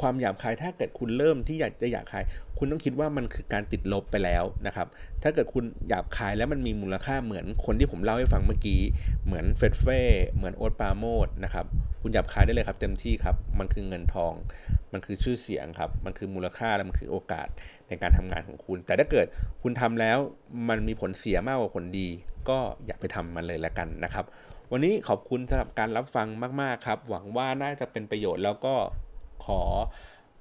[0.00, 2.24] ความหยาบคายถ้าเกิดคุณเริ่มที่อยากจะหยาบคาย
[2.58, 4.88] คุณต้องคิดว่ามันคือการติดลบไปแล้วนะครับ
[5.22, 8.80] ถ้าเกิดคุณหยาบคายแล้วมันมีมูลค่าเหมือนคนที่ผมเล่าให้ฟังเมื่อกี้
[9.26, 10.00] เหมือนเฟดเฟ่
[10.36, 11.66] เหมือนโอ๊ตปาโมดนะครับ
[12.02, 14.32] คุณหยาบคายได้เลยครับเต็มที่ครับ มันคือเงินทอง
[14.92, 17.48] มันคือชื่อเสียงครับ มันคือมูลค่าและมันคือโอกาส
[17.88, 19.26] ในการทำงานของคุณ แต่ถ้าเกิด
[19.62, 20.18] คุณทำแล้ว
[20.68, 22.08] มันมีผลเสียมากกว่าผลดี
[22.48, 24.24] ก็อย่าไปทำมันเลยละกันนะครับ
[24.72, 26.28] วันนี้ขอบคุณสำหรับการรับฟัง
[26.60, 28.74] มาก ๆ ครับ หวังว่าน่าจะเป็นประโยชน์แล้วก็
[29.44, 29.60] ขอ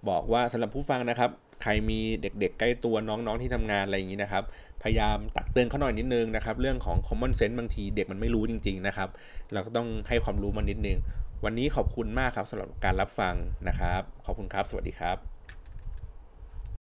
[0.09, 1.29] บอกว่าสำหรับผู้ฟังนะครับ
[1.63, 4.43] ใครมีเด็กๆ ใกล้ตัวน้องๆที่ทำงานอะไรอย่างนี้นะครับ
[4.83, 9.09] พยายามตักเตือนเขาหน่อยนิดนึงนะครับ เรื่องของ common sense บางทีเด็กมันไม่รู้จริง ๆนะครับ
[9.53, 10.97] เราก็ต้องให้ความรู้มันนิดนึง
[11.45, 13.35] วันนี้ขอบคุณมากครับสำหรับการรับฟัง
[13.67, 15.32] นะครับ ขอบคุณครับ สวัสดีครับ